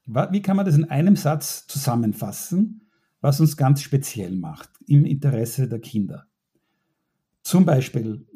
Wie 0.05 0.43
kann 0.43 0.57
man 0.57 0.67
das 0.67 0.77
in 0.77 0.85
einem 0.85 1.17
Satz 1.17 1.67
zusammenfassen, 1.67 2.89
was 3.21 3.41
uns 3.41 3.57
ganz 3.57 3.83
speziell 3.83 4.37
macht 4.37 4.71
im 4.87 5.05
Interesse 5.05 5.69
der 5.69 5.81
Kinder? 5.81 6.27
Zum 7.43 7.65
Beispiel 7.65 8.27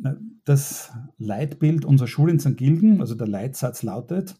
das 0.44 0.92
Leitbild 1.18 1.84
unserer 1.84 2.08
Schule 2.08 2.32
in 2.32 2.40
St. 2.40 2.56
Gilgen, 2.56 3.00
also 3.00 3.14
der 3.14 3.28
Leitsatz 3.28 3.82
lautet, 3.82 4.36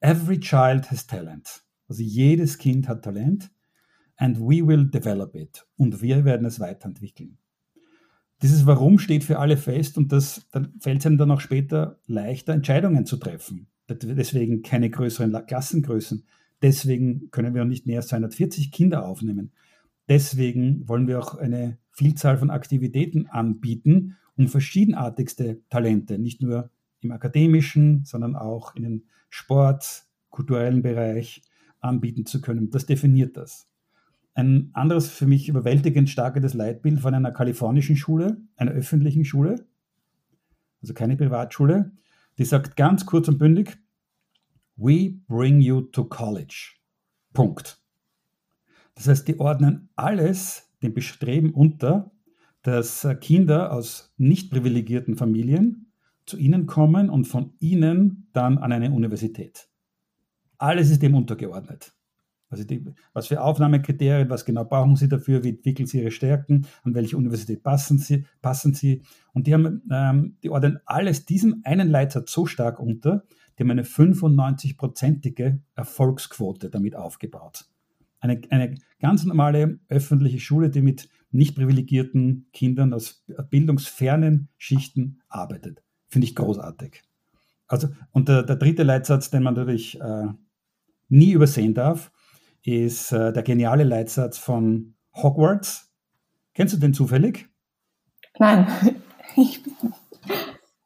Every 0.00 0.40
child 0.40 0.90
has 0.90 1.06
talent. 1.06 1.62
Also 1.88 2.02
jedes 2.02 2.56
Kind 2.56 2.88
hat 2.88 3.04
Talent 3.04 3.50
and 4.16 4.38
we 4.38 4.66
will 4.66 4.88
develop 4.88 5.34
it. 5.34 5.66
Und 5.76 6.00
wir 6.00 6.24
werden 6.24 6.46
es 6.46 6.60
weiterentwickeln. 6.60 7.38
Dieses 8.42 8.64
Warum 8.66 8.98
steht 8.98 9.24
für 9.24 9.38
alle 9.38 9.56
fest 9.56 9.98
und 9.98 10.12
das 10.12 10.46
fällt 10.80 11.00
es 11.00 11.06
einem 11.06 11.18
dann 11.18 11.30
auch 11.30 11.40
später 11.40 11.98
leichter, 12.06 12.54
Entscheidungen 12.54 13.04
zu 13.04 13.16
treffen. 13.18 13.66
Deswegen 13.88 14.62
keine 14.62 14.88
größeren 14.88 15.46
Klassengrößen. 15.46 16.24
Deswegen 16.62 17.30
können 17.30 17.54
wir 17.54 17.64
nicht 17.64 17.86
mehr 17.86 17.98
als 17.98 18.08
240 18.08 18.70
Kinder 18.72 19.06
aufnehmen. 19.06 19.52
Deswegen 20.08 20.88
wollen 20.88 21.06
wir 21.06 21.18
auch 21.18 21.34
eine 21.34 21.78
Vielzahl 21.90 22.38
von 22.38 22.50
Aktivitäten 22.50 23.26
anbieten, 23.26 24.16
um 24.36 24.48
verschiedenartigste 24.48 25.60
Talente, 25.68 26.18
nicht 26.18 26.40
nur 26.40 26.70
im 27.00 27.12
akademischen, 27.12 28.04
sondern 28.04 28.36
auch 28.36 28.74
in 28.74 28.82
den 28.82 29.04
Sport, 29.28 30.04
kulturellen 30.30 30.82
Bereich 30.82 31.42
anbieten 31.80 32.26
zu 32.26 32.40
können. 32.40 32.70
Das 32.70 32.86
definiert 32.86 33.36
das. 33.36 33.69
Ein 34.40 34.70
anderes 34.72 35.10
für 35.10 35.26
mich 35.26 35.50
überwältigend 35.50 36.08
starkes 36.08 36.54
Leitbild 36.54 37.00
von 37.00 37.12
einer 37.12 37.30
kalifornischen 37.30 37.94
Schule, 37.94 38.40
einer 38.56 38.70
öffentlichen 38.70 39.26
Schule, 39.26 39.66
also 40.80 40.94
keine 40.94 41.14
Privatschule, 41.18 41.92
die 42.38 42.46
sagt 42.46 42.74
ganz 42.74 43.04
kurz 43.04 43.28
und 43.28 43.36
bündig, 43.36 43.76
We 44.76 45.20
bring 45.28 45.60
you 45.60 45.82
to 45.82 46.06
college. 46.06 46.76
Punkt. 47.34 47.82
Das 48.94 49.08
heißt, 49.08 49.28
die 49.28 49.38
ordnen 49.38 49.90
alles 49.94 50.72
dem 50.82 50.94
Bestreben 50.94 51.52
unter, 51.52 52.10
dass 52.62 53.06
Kinder 53.20 53.74
aus 53.74 54.14
nicht 54.16 54.50
privilegierten 54.50 55.18
Familien 55.18 55.92
zu 56.24 56.38
ihnen 56.38 56.64
kommen 56.64 57.10
und 57.10 57.26
von 57.26 57.52
ihnen 57.58 58.30
dann 58.32 58.56
an 58.56 58.72
eine 58.72 58.90
Universität. 58.90 59.68
Alles 60.56 60.90
ist 60.90 61.02
dem 61.02 61.14
untergeordnet. 61.14 61.92
Also 62.50 62.64
die, 62.64 62.84
was 63.12 63.28
für 63.28 63.40
Aufnahmekriterien, 63.40 64.28
was 64.28 64.44
genau 64.44 64.64
brauchen 64.64 64.96
Sie 64.96 65.08
dafür, 65.08 65.44
wie 65.44 65.50
entwickeln 65.50 65.86
Sie 65.86 66.00
Ihre 66.00 66.10
Stärken, 66.10 66.66
an 66.82 66.94
welche 66.94 67.16
Universität 67.16 67.62
passen 67.62 67.98
Sie, 67.98 68.26
passen 68.42 68.74
Sie. 68.74 69.02
Und 69.32 69.46
die 69.46 69.54
haben, 69.54 69.82
ähm, 69.90 70.36
die 70.42 70.50
ordnen 70.50 70.80
alles 70.84 71.24
diesem 71.24 71.60
einen 71.64 71.88
Leitsatz 71.88 72.32
so 72.32 72.46
stark 72.46 72.80
unter, 72.80 73.24
die 73.56 73.62
haben 73.62 73.70
eine 73.70 73.84
95-prozentige 73.84 75.60
Erfolgsquote 75.76 76.70
damit 76.70 76.96
aufgebaut. 76.96 77.66
Eine, 78.18 78.40
eine 78.50 78.74
ganz 78.98 79.24
normale 79.24 79.78
öffentliche 79.88 80.40
Schule, 80.40 80.70
die 80.70 80.82
mit 80.82 81.08
nicht 81.30 81.54
privilegierten 81.54 82.48
Kindern 82.52 82.92
aus 82.92 83.24
bildungsfernen 83.50 84.48
Schichten 84.58 85.20
arbeitet. 85.28 85.82
Finde 86.08 86.26
ich 86.26 86.34
großartig. 86.34 87.02
Also, 87.68 87.88
und 88.10 88.28
der, 88.28 88.42
der 88.42 88.56
dritte 88.56 88.82
Leitsatz, 88.82 89.30
den 89.30 89.44
man 89.44 89.54
natürlich 89.54 90.00
äh, 90.00 90.26
nie 91.08 91.32
übersehen 91.32 91.74
darf, 91.74 92.10
ist 92.62 93.12
äh, 93.12 93.32
der 93.32 93.42
geniale 93.42 93.84
Leitsatz 93.84 94.38
von 94.38 94.94
Hogwarts. 95.14 95.90
Kennst 96.54 96.74
du 96.74 96.78
den 96.78 96.94
zufällig? 96.94 97.48
Nein. 98.38 98.66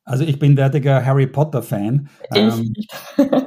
also 0.04 0.24
ich 0.24 0.38
bin 0.38 0.56
derartiger 0.56 1.04
Harry 1.04 1.26
Potter-Fan. 1.26 2.08
Ähm, 2.34 2.74
äh, 3.18 3.42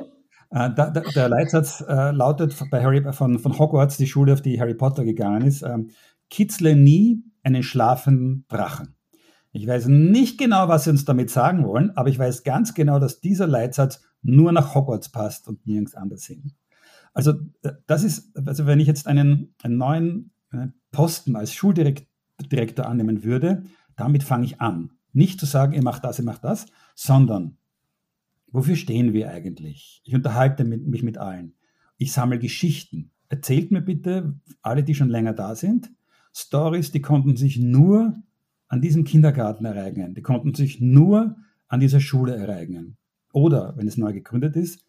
da, 0.50 0.70
da, 0.70 1.02
der 1.02 1.30
Leitsatz 1.30 1.84
äh, 1.88 2.12
lautet 2.12 2.56
bei 2.70 2.84
Harry, 2.84 3.04
von, 3.14 3.40
von 3.40 3.58
Hogwarts, 3.58 3.98
die 3.98 4.08
Schule, 4.08 4.34
auf 4.34 4.42
die 4.42 4.60
Harry 4.60 4.76
Potter 4.76 5.04
gegangen 5.04 5.48
ist, 5.48 5.62
ähm, 5.62 5.92
kitzle 6.30 6.76
nie 6.76 7.24
einen 7.44 7.64
schlafenden 7.64 8.46
Drachen. 8.50 8.96
Ich 9.52 9.66
weiß 9.66 9.88
nicht 9.88 10.38
genau, 10.38 10.68
was 10.68 10.84
sie 10.84 10.92
uns 10.92 11.06
damit 11.06 11.30
sagen 11.30 11.66
wollen, 11.66 11.96
aber 11.96 12.10
ich 12.10 12.20
weiß 12.20 12.44
ganz 12.44 12.74
genau, 12.74 13.00
dass 13.00 13.22
dieser 13.22 13.48
Leitsatz 13.48 14.04
nur 14.22 14.52
nach 14.52 14.76
Hogwarts 14.76 15.10
passt 15.10 15.48
und 15.48 15.66
nirgends 15.66 15.96
anders 15.96 16.26
hin. 16.26 16.52
Also 17.18 17.32
äh, 17.64 17.72
das 17.88 18.04
ist, 18.04 18.38
also 18.48 18.68
wenn 18.68 18.80
ich 18.80 18.86
jetzt 18.86 19.08
einen, 19.08 19.56
einen 19.64 19.78
neuen 19.78 20.32
Posten 20.92 21.36
als 21.36 21.52
Schuldirektor 21.52 22.86
annehmen 22.86 23.24
würde, 23.24 23.64
damit 23.96 24.24
fange 24.24 24.46
ich 24.46 24.62
an. 24.62 24.92
Nicht 25.14 25.40
zu 25.40 25.48
sagen, 25.48 25.74
ihr 25.74 25.82
macht 25.82 26.04
das, 26.04 26.20
ihr 26.20 26.26
macht 26.26 26.44
das, 26.44 26.68
sondern 26.94 27.58
wofür 28.52 28.76
stehen 28.76 29.14
wir 29.14 29.32
eigentlich? 29.32 30.04
Ich 30.06 30.14
unterhalte 30.14 30.64
mich 30.64 31.02
mit 31.02 31.18
allen. 31.18 31.56
Ich 31.98 32.12
sammle 32.12 32.38
Geschichten. 32.38 33.10
Erzählt 33.30 33.72
mir 33.72 33.82
bitte, 33.82 34.40
alle, 34.62 34.84
die 34.84 34.94
schon 34.94 35.10
länger 35.10 35.34
da 35.34 35.56
sind, 35.56 35.92
Stories, 36.36 36.92
die 36.92 37.02
konnten 37.02 37.36
sich 37.36 37.58
nur 37.58 38.22
an 38.68 38.80
diesem 38.80 39.06
Kindergarten 39.06 39.66
ereignen. 39.66 40.14
Die 40.14 40.22
konnten 40.22 40.54
sich 40.54 40.80
nur 40.82 41.36
an 41.68 41.80
dieser 41.80 42.00
Schule 42.00 42.36
ereignen. 42.36 42.98
Oder, 43.34 43.76
wenn 43.76 43.88
es 43.88 43.98
neu 43.98 44.14
gegründet 44.14 44.56
ist, 44.56 44.86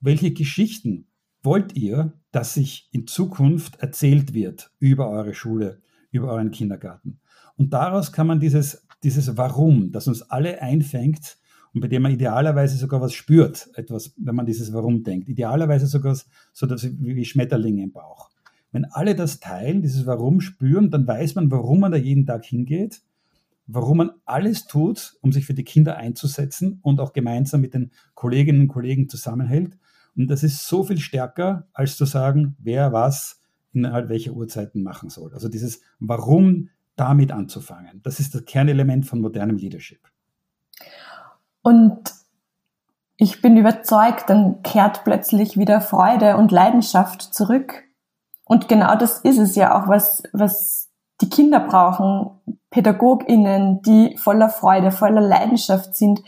welche 0.00 0.32
Geschichten 0.32 1.06
wollt 1.48 1.74
ihr, 1.76 2.12
dass 2.30 2.52
sich 2.52 2.90
in 2.92 3.06
Zukunft 3.06 3.80
erzählt 3.80 4.34
wird 4.34 4.70
über 4.80 5.08
eure 5.08 5.32
Schule, 5.32 5.80
über 6.10 6.30
euren 6.30 6.50
Kindergarten? 6.50 7.20
Und 7.56 7.72
daraus 7.72 8.12
kann 8.12 8.26
man 8.26 8.38
dieses, 8.38 8.86
dieses 9.02 9.38
Warum, 9.38 9.90
das 9.90 10.08
uns 10.08 10.20
alle 10.20 10.60
einfängt 10.60 11.38
und 11.72 11.80
bei 11.80 11.88
dem 11.88 12.02
man 12.02 12.12
idealerweise 12.12 12.76
sogar 12.76 13.00
was 13.00 13.14
spürt, 13.14 13.70
etwas, 13.76 14.12
wenn 14.18 14.34
man 14.34 14.44
dieses 14.44 14.74
Warum 14.74 15.02
denkt, 15.02 15.30
idealerweise 15.30 15.86
sogar 15.86 16.18
so 16.52 16.66
dass, 16.66 16.86
wie 17.00 17.24
Schmetterlinge 17.24 17.82
im 17.82 17.92
Bauch. 17.92 18.28
Wenn 18.70 18.84
alle 18.84 19.14
das 19.14 19.40
teilen, 19.40 19.80
dieses 19.80 20.04
Warum 20.04 20.42
spüren, 20.42 20.90
dann 20.90 21.06
weiß 21.06 21.34
man, 21.34 21.50
warum 21.50 21.80
man 21.80 21.92
da 21.92 21.96
jeden 21.96 22.26
Tag 22.26 22.44
hingeht, 22.44 23.00
warum 23.66 23.96
man 23.96 24.10
alles 24.26 24.66
tut, 24.66 25.16
um 25.22 25.32
sich 25.32 25.46
für 25.46 25.54
die 25.54 25.64
Kinder 25.64 25.96
einzusetzen 25.96 26.78
und 26.82 27.00
auch 27.00 27.14
gemeinsam 27.14 27.62
mit 27.62 27.72
den 27.72 27.90
Kolleginnen 28.12 28.60
und 28.60 28.68
Kollegen 28.68 29.08
zusammenhält 29.08 29.78
und 30.18 30.26
das 30.28 30.42
ist 30.42 30.66
so 30.66 30.82
viel 30.82 30.98
stärker, 30.98 31.68
als 31.72 31.96
zu 31.96 32.04
sagen, 32.04 32.56
wer 32.58 32.92
was 32.92 33.40
innerhalb 33.72 34.08
welcher 34.08 34.32
Uhrzeiten 34.32 34.82
machen 34.82 35.10
soll. 35.10 35.32
Also 35.32 35.48
dieses 35.48 35.80
Warum 36.00 36.70
damit 36.96 37.30
anzufangen. 37.30 38.00
Das 38.02 38.18
ist 38.18 38.34
das 38.34 38.44
Kernelement 38.44 39.06
von 39.06 39.20
modernem 39.20 39.56
Leadership. 39.56 40.00
Und 41.62 42.00
ich 43.16 43.40
bin 43.40 43.56
überzeugt, 43.56 44.28
dann 44.28 44.62
kehrt 44.62 45.04
plötzlich 45.04 45.56
wieder 45.56 45.80
Freude 45.80 46.36
und 46.36 46.50
Leidenschaft 46.50 47.22
zurück. 47.22 47.84
Und 48.44 48.68
genau 48.68 48.96
das 48.96 49.20
ist 49.20 49.38
es 49.38 49.54
ja 49.54 49.78
auch, 49.80 49.88
was, 49.88 50.24
was 50.32 50.88
die 51.20 51.28
Kinder 51.28 51.60
brauchen. 51.60 52.30
PädagogInnen, 52.70 53.82
die 53.82 54.16
voller 54.18 54.48
Freude, 54.48 54.90
voller 54.90 55.20
Leidenschaft 55.20 55.94
sind 55.94 56.22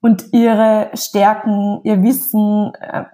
und 0.00 0.32
ihre 0.32 0.90
Stärken, 0.94 1.80
ihr 1.84 2.02
Wissen 2.02 2.72
äh, 2.80 3.04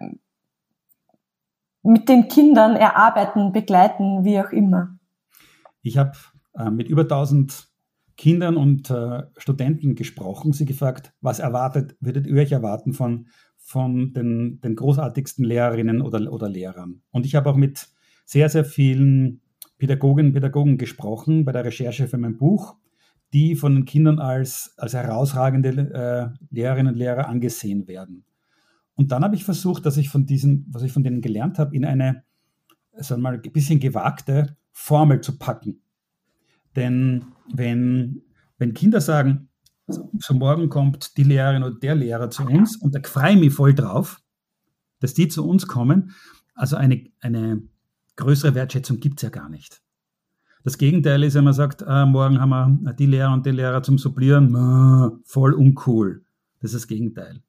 mit 1.83 2.09
den 2.09 2.29
Kindern 2.29 2.77
erarbeiten, 2.77 3.53
begleiten, 3.53 4.25
wie 4.25 4.41
auch 4.41 4.51
immer. 4.51 4.99
Ich 5.83 5.99
habe 5.99 6.13
äh, 6.59 6.71
mit 6.71 6.89
über 6.89 7.03
1000 7.03 7.69
Kindern 8.17 8.57
und 8.57 8.91
äh, 8.91 9.25
Studenten 9.37 9.95
gesprochen, 9.95 10.53
sie 10.53 10.65
gefragt, 10.65 11.13
was 11.21 11.39
erwartet, 11.39 11.97
würdet 12.01 12.27
ihr 12.27 12.41
euch 12.41 12.53
erwarten 12.53 12.93
von, 12.93 13.29
von 13.59 14.13
den, 14.15 14.61
den 14.61 14.75
großartigsten 14.75 15.45
Lehrerinnen 15.45 16.01
oder, 16.01 16.33
oder 16.33 16.49
Lehrern? 16.49 17.03
Und 17.11 17.27
ich 17.27 17.35
habe 17.35 17.51
auch 17.51 17.57
mit 17.57 17.89
sehr, 18.25 18.49
sehr 18.49 18.65
vielen 18.65 19.43
Pädagoginnen 19.79 20.31
und 20.31 20.35
Pädagogen 20.35 20.79
gesprochen 20.79 21.45
bei 21.45 21.53
der 21.53 21.65
Recherche 21.65 22.09
für 22.09 22.19
mein 22.19 22.39
Buch 22.39 22.77
die 23.33 23.57
von 23.57 23.75
den 23.75 23.85
Kindern 23.85 24.19
als, 24.19 24.75
als 24.77 24.95
herausragende 24.95 25.69
äh, 25.69 26.55
Lehrerinnen 26.55 26.93
und 26.93 26.99
Lehrer 26.99 27.29
angesehen 27.29 27.87
werden. 27.89 28.25
Und 28.95 29.13
dann 29.13 29.23
habe 29.23 29.37
ich 29.37 29.45
versucht, 29.45 29.85
dass 29.85 29.97
ich 29.97 30.09
von 30.09 30.27
diesen, 30.27 30.67
was 30.71 30.83
ich 30.83 30.93
von 30.93 31.05
denen 31.05 31.21
gelernt 31.21 31.59
habe, 31.59 31.77
in 31.77 31.85
eine, 31.85 32.23
sagen 32.93 33.21
wir 33.21 33.31
mal, 33.31 33.41
ein 33.43 33.53
bisschen 33.53 33.79
gewagte 33.79 34.57
Formel 34.73 35.21
zu 35.21 35.39
packen. 35.39 35.83
Denn 36.77 37.27
wenn, 37.53 38.23
wenn 38.59 38.75
Kinder 38.75 39.01
sagen, 39.01 39.49
so 39.87 40.35
morgen 40.35 40.69
kommt 40.69 41.17
die 41.17 41.23
Lehrerin 41.23 41.63
oder 41.63 41.79
der 41.79 41.95
Lehrer 41.95 42.31
zu 42.31 42.45
uns 42.45 42.77
und 42.77 42.95
da 42.95 43.01
freue 43.03 43.35
ich 43.35 43.41
mich 43.41 43.55
voll 43.55 43.75
drauf, 43.75 44.21
dass 45.01 45.15
die 45.15 45.29
zu 45.29 45.47
uns 45.47 45.67
kommen, 45.67 46.13
also 46.55 46.77
eine, 46.77 47.05
eine 47.21 47.63
größere 48.17 48.55
Wertschätzung 48.55 48.99
gibt 48.99 49.19
es 49.19 49.23
ja 49.23 49.29
gar 49.29 49.49
nicht. 49.49 49.83
Das 50.67 50.79
Gegenteil 50.79 51.23
ist, 51.23 51.35
wenn 51.35 51.45
man 51.45 51.53
sagt, 51.53 51.87
ah, 51.87 52.07
morgen 52.07 52.41
haben 52.41 52.83
wir 52.83 52.93
die 52.93 53.07
Lehrer 53.07 53.33
und 53.33 53.47
die 53.47 53.53
Lehrer 53.53 53.85
zum 53.85 53.99
Supplieren, 53.99 54.53
ah, 54.57 55.17
voll 55.23 55.55
uncool. 55.55 56.25
Das 56.61 56.73
ist 56.73 56.83
das 56.83 56.89
Gegenteil. 56.89 57.41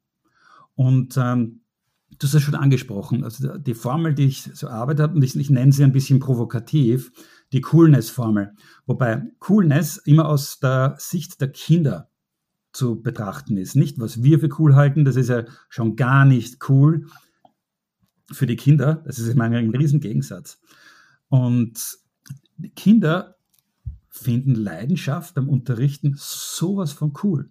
Und 0.76 1.16
ähm, 1.16 1.62
du 2.10 2.26
hast 2.28 2.34
es 2.34 2.42
schon 2.44 2.54
angesprochen, 2.54 3.24
also 3.24 3.58
die 3.58 3.74
Formel, 3.74 4.14
die 4.14 4.26
ich 4.26 4.42
so 4.42 4.68
arbeitet 4.68 5.02
habe, 5.02 5.14
und 5.16 5.24
ich, 5.24 5.34
ich 5.34 5.50
nenne 5.50 5.72
sie 5.72 5.82
ein 5.82 5.90
bisschen 5.90 6.20
provokativ, 6.20 7.10
die 7.52 7.60
Coolness-Formel. 7.60 8.52
Wobei 8.86 9.24
Coolness 9.40 9.96
immer 9.96 10.28
aus 10.28 10.60
der 10.60 10.94
Sicht 10.98 11.40
der 11.40 11.50
Kinder 11.50 12.10
zu 12.70 13.02
betrachten 13.02 13.56
ist. 13.56 13.74
Nicht, 13.74 13.98
was 13.98 14.22
wir 14.22 14.38
für 14.38 14.50
cool 14.60 14.76
halten, 14.76 15.04
das 15.04 15.16
ist 15.16 15.28
ja 15.28 15.44
schon 15.68 15.96
gar 15.96 16.24
nicht 16.24 16.68
cool. 16.68 17.06
für 18.30 18.46
die 18.46 18.54
Kinder. 18.54 19.02
Das 19.06 19.18
ist 19.18 19.26
immer 19.26 19.42
ein 19.42 19.74
Riesengegensatz. 19.74 20.60
Und 21.30 21.98
Kinder 22.74 23.36
finden 24.08 24.54
Leidenschaft 24.54 25.36
am 25.38 25.48
Unterrichten 25.48 26.14
sowas 26.16 26.92
von 26.92 27.12
cool. 27.22 27.50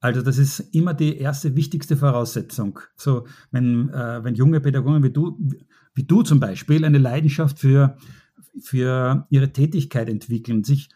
Also 0.00 0.20
das 0.20 0.36
ist 0.36 0.60
immer 0.74 0.94
die 0.94 1.16
erste 1.16 1.54
wichtigste 1.54 1.96
Voraussetzung. 1.96 2.80
So, 2.96 3.26
wenn, 3.52 3.88
äh, 3.90 4.24
wenn 4.24 4.34
junge 4.34 4.60
Pädagogen 4.60 5.04
wie 5.04 5.10
du, 5.10 5.38
wie 5.94 6.02
du 6.04 6.22
zum 6.22 6.40
Beispiel 6.40 6.84
eine 6.84 6.98
Leidenschaft 6.98 7.60
für, 7.60 7.96
für 8.60 9.26
ihre 9.30 9.52
Tätigkeit 9.52 10.08
entwickeln, 10.08 10.64
sich 10.64 10.88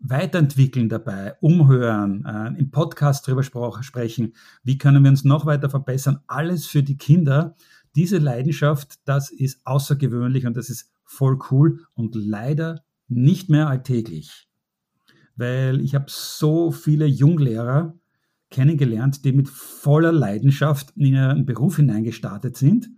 weiterentwickeln 0.00 0.88
dabei, 0.88 1.36
umhören, 1.40 2.24
äh, 2.24 2.58
im 2.58 2.70
Podcast 2.72 3.28
darüber 3.28 3.44
sprechen, 3.44 4.34
wie 4.64 4.76
können 4.76 5.04
wir 5.04 5.10
uns 5.10 5.22
noch 5.22 5.46
weiter 5.46 5.70
verbessern, 5.70 6.18
alles 6.26 6.66
für 6.66 6.82
die 6.82 6.96
Kinder. 6.96 7.54
Diese 7.94 8.18
Leidenschaft, 8.18 8.98
das 9.04 9.30
ist 9.30 9.60
außergewöhnlich 9.64 10.46
und 10.46 10.56
das 10.56 10.68
ist 10.68 10.90
voll 11.12 11.38
cool 11.50 11.80
und 11.94 12.14
leider 12.14 12.84
nicht 13.08 13.50
mehr 13.50 13.68
alltäglich. 13.68 14.48
Weil 15.36 15.80
ich 15.80 15.94
habe 15.94 16.06
so 16.08 16.72
viele 16.72 17.06
Junglehrer, 17.06 17.94
kennengelernt, 18.52 19.24
die 19.24 19.32
mit 19.32 19.48
voller 19.48 20.12
Leidenschaft 20.12 20.92
in 20.94 21.14
ihren 21.14 21.46
Beruf 21.46 21.76
hineingestartet 21.76 22.56
sind 22.56 22.90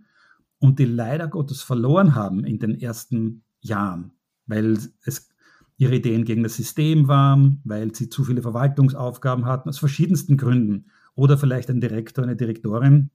und 0.59 0.77
die 0.77 0.85
leider 0.85 1.27
Gottes 1.27 1.63
verloren 1.63 2.13
haben 2.13 2.43
in 2.43 2.59
den 2.59 2.79
ersten 2.79 3.43
Jahren, 3.61 4.11
weil 4.45 4.77
es 5.05 5.29
ihre 5.77 5.95
Ideen 5.95 6.25
gegen 6.25 6.43
das 6.43 6.55
System 6.55 7.07
waren, 7.07 7.61
weil 7.63 7.95
sie 7.95 8.09
zu 8.09 8.23
viele 8.23 8.41
Verwaltungsaufgaben 8.41 9.45
hatten, 9.45 9.69
aus 9.69 9.79
verschiedensten 9.79 10.37
Gründen. 10.37 10.91
Oder 11.15 11.37
vielleicht 11.37 11.69
ein 11.69 11.81
Direktor, 11.81 12.23
eine 12.23 12.35
Direktorin, 12.35 13.09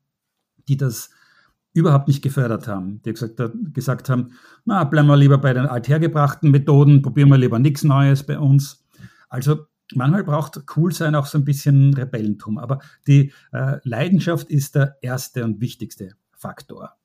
die 0.69 0.77
das 0.77 1.11
überhaupt 1.73 2.09
nicht 2.09 2.23
gefördert 2.23 2.67
haben, 2.67 3.01
die 3.03 3.13
gesagt, 3.13 3.41
gesagt 3.73 4.09
haben, 4.09 4.33
na, 4.65 4.85
bleiben 4.85 5.09
wir 5.09 5.17
lieber 5.17 5.39
bei 5.39 5.53
den 5.53 5.67
althergebrachten 5.67 6.51
Methoden, 6.51 7.03
probieren 7.03 7.29
wir 7.29 7.39
lieber 7.39 7.59
nichts 7.59 7.85
Neues 7.85 8.25
bei 8.25 8.39
uns. 8.39 8.85
Also 9.29 9.67
manchmal 9.95 10.25
braucht 10.25 10.63
cool 10.77 10.93
sein 10.93 11.15
auch 11.15 11.27
so 11.27 11.39
ein 11.39 11.45
bisschen 11.45 11.95
Rebellentum, 11.95 12.59
aber 12.59 12.81
die 13.07 13.33
äh, 13.53 13.79
Leidenschaft 13.85 14.51
ist 14.51 14.75
der 14.75 14.97
erste 15.01 15.45
und 15.45 15.61
wichtigste 15.61 16.15
Faktor. 16.33 16.97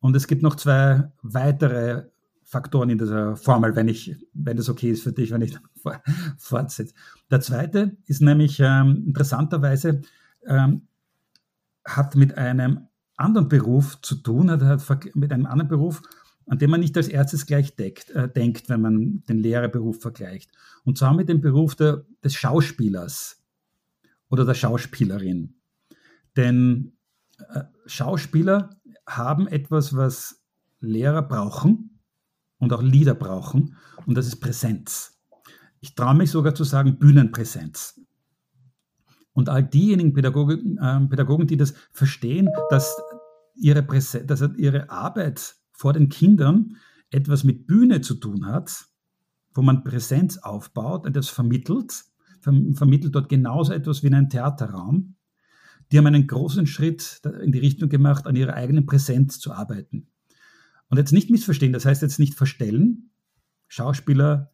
Und 0.00 0.16
es 0.16 0.26
gibt 0.26 0.42
noch 0.42 0.56
zwei 0.56 1.12
weitere 1.22 2.06
Faktoren 2.42 2.90
in 2.90 2.98
dieser 2.98 3.36
Formel, 3.36 3.76
wenn 3.76 3.88
ich, 3.88 4.16
wenn 4.34 4.56
das 4.56 4.68
okay 4.68 4.90
ist 4.90 5.04
für 5.04 5.12
dich, 5.12 5.30
wenn 5.30 5.42
ich 5.42 5.56
fortsetze. 6.38 6.92
Der 7.30 7.40
zweite 7.40 7.96
ist 8.06 8.20
nämlich 8.20 8.60
ähm, 8.60 9.04
interessanterweise 9.06 10.02
ähm, 10.46 10.88
hat 11.84 12.14
mit 12.14 12.36
einem 12.36 12.88
anderen 13.22 13.48
Beruf 13.48 14.00
zu 14.02 14.16
tun, 14.16 14.50
hat, 14.50 15.14
mit 15.14 15.32
einem 15.32 15.46
anderen 15.46 15.68
Beruf, 15.68 16.02
an 16.46 16.58
dem 16.58 16.70
man 16.70 16.80
nicht 16.80 16.96
als 16.96 17.08
erstes 17.08 17.46
gleich 17.46 17.76
deckt, 17.76 18.10
äh, 18.10 18.28
denkt, 18.28 18.68
wenn 18.68 18.80
man 18.80 19.24
den 19.28 19.38
Lehrerberuf 19.38 20.00
vergleicht. 20.00 20.50
Und 20.84 20.98
zwar 20.98 21.14
mit 21.14 21.28
dem 21.28 21.40
Beruf 21.40 21.74
der, 21.74 22.04
des 22.24 22.34
Schauspielers 22.34 23.42
oder 24.28 24.44
der 24.44 24.54
Schauspielerin. 24.54 25.54
Denn 26.36 26.92
äh, 27.38 27.62
Schauspieler 27.86 28.70
haben 29.06 29.46
etwas, 29.46 29.96
was 29.96 30.42
Lehrer 30.80 31.22
brauchen 31.22 32.00
und 32.58 32.72
auch 32.72 32.82
Lieder 32.82 33.14
brauchen, 33.14 33.76
und 34.06 34.16
das 34.16 34.26
ist 34.26 34.36
Präsenz. 34.36 35.20
Ich 35.80 35.94
traue 35.94 36.14
mich 36.14 36.30
sogar 36.30 36.54
zu 36.54 36.64
sagen 36.64 36.98
Bühnenpräsenz. 36.98 38.00
Und 39.32 39.48
all 39.48 39.62
diejenigen 39.62 40.12
Pädagogen, 40.12 40.78
äh, 40.78 41.00
Pädagogen 41.08 41.46
die 41.46 41.56
das 41.56 41.74
verstehen, 41.92 42.48
dass 42.70 42.96
ihre, 43.54 43.82
Präsenz, 43.82 44.26
dass 44.26 44.42
ihre 44.56 44.90
Arbeit 44.90 45.56
vor 45.72 45.92
den 45.92 46.08
Kindern 46.08 46.76
etwas 47.10 47.44
mit 47.44 47.66
Bühne 47.66 48.00
zu 48.00 48.14
tun 48.14 48.46
hat, 48.46 48.86
wo 49.54 49.62
man 49.62 49.84
Präsenz 49.84 50.38
aufbaut, 50.38 51.06
etwas 51.06 51.28
vermittelt, 51.28 52.04
vermittelt 52.40 53.14
dort 53.14 53.28
genauso 53.28 53.72
etwas 53.72 54.02
wie 54.02 54.08
in 54.08 54.14
einem 54.14 54.30
Theaterraum. 54.30 55.16
Die 55.90 55.98
haben 55.98 56.06
einen 56.06 56.26
großen 56.26 56.66
Schritt 56.66 57.20
in 57.42 57.52
die 57.52 57.58
Richtung 57.58 57.88
gemacht, 57.88 58.26
an 58.26 58.36
ihrer 58.36 58.54
eigenen 58.54 58.86
Präsenz 58.86 59.38
zu 59.38 59.52
arbeiten. 59.52 60.08
Und 60.88 60.98
jetzt 60.98 61.12
nicht 61.12 61.30
missverstehen, 61.30 61.72
das 61.72 61.84
heißt 61.84 62.02
jetzt 62.02 62.18
nicht 62.18 62.34
verstellen. 62.34 63.10
Schauspieler 63.68 64.52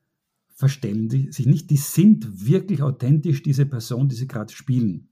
verstellen 0.54 1.08
sich 1.08 1.46
nicht, 1.46 1.70
die 1.70 1.76
sind 1.76 2.44
wirklich 2.46 2.82
authentisch 2.82 3.42
diese 3.44 3.66
Person, 3.66 4.08
die 4.08 4.16
sie 4.16 4.26
gerade 4.26 4.52
spielen. 4.52 5.07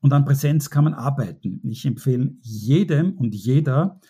Und 0.00 0.12
an 0.12 0.24
Präsenz 0.24 0.70
kann 0.70 0.84
man 0.84 0.94
arbeiten. 0.94 1.60
Ich 1.64 1.84
empfehle 1.84 2.32
jedem 2.40 3.12
und 3.12 3.34
jeder, 3.34 4.00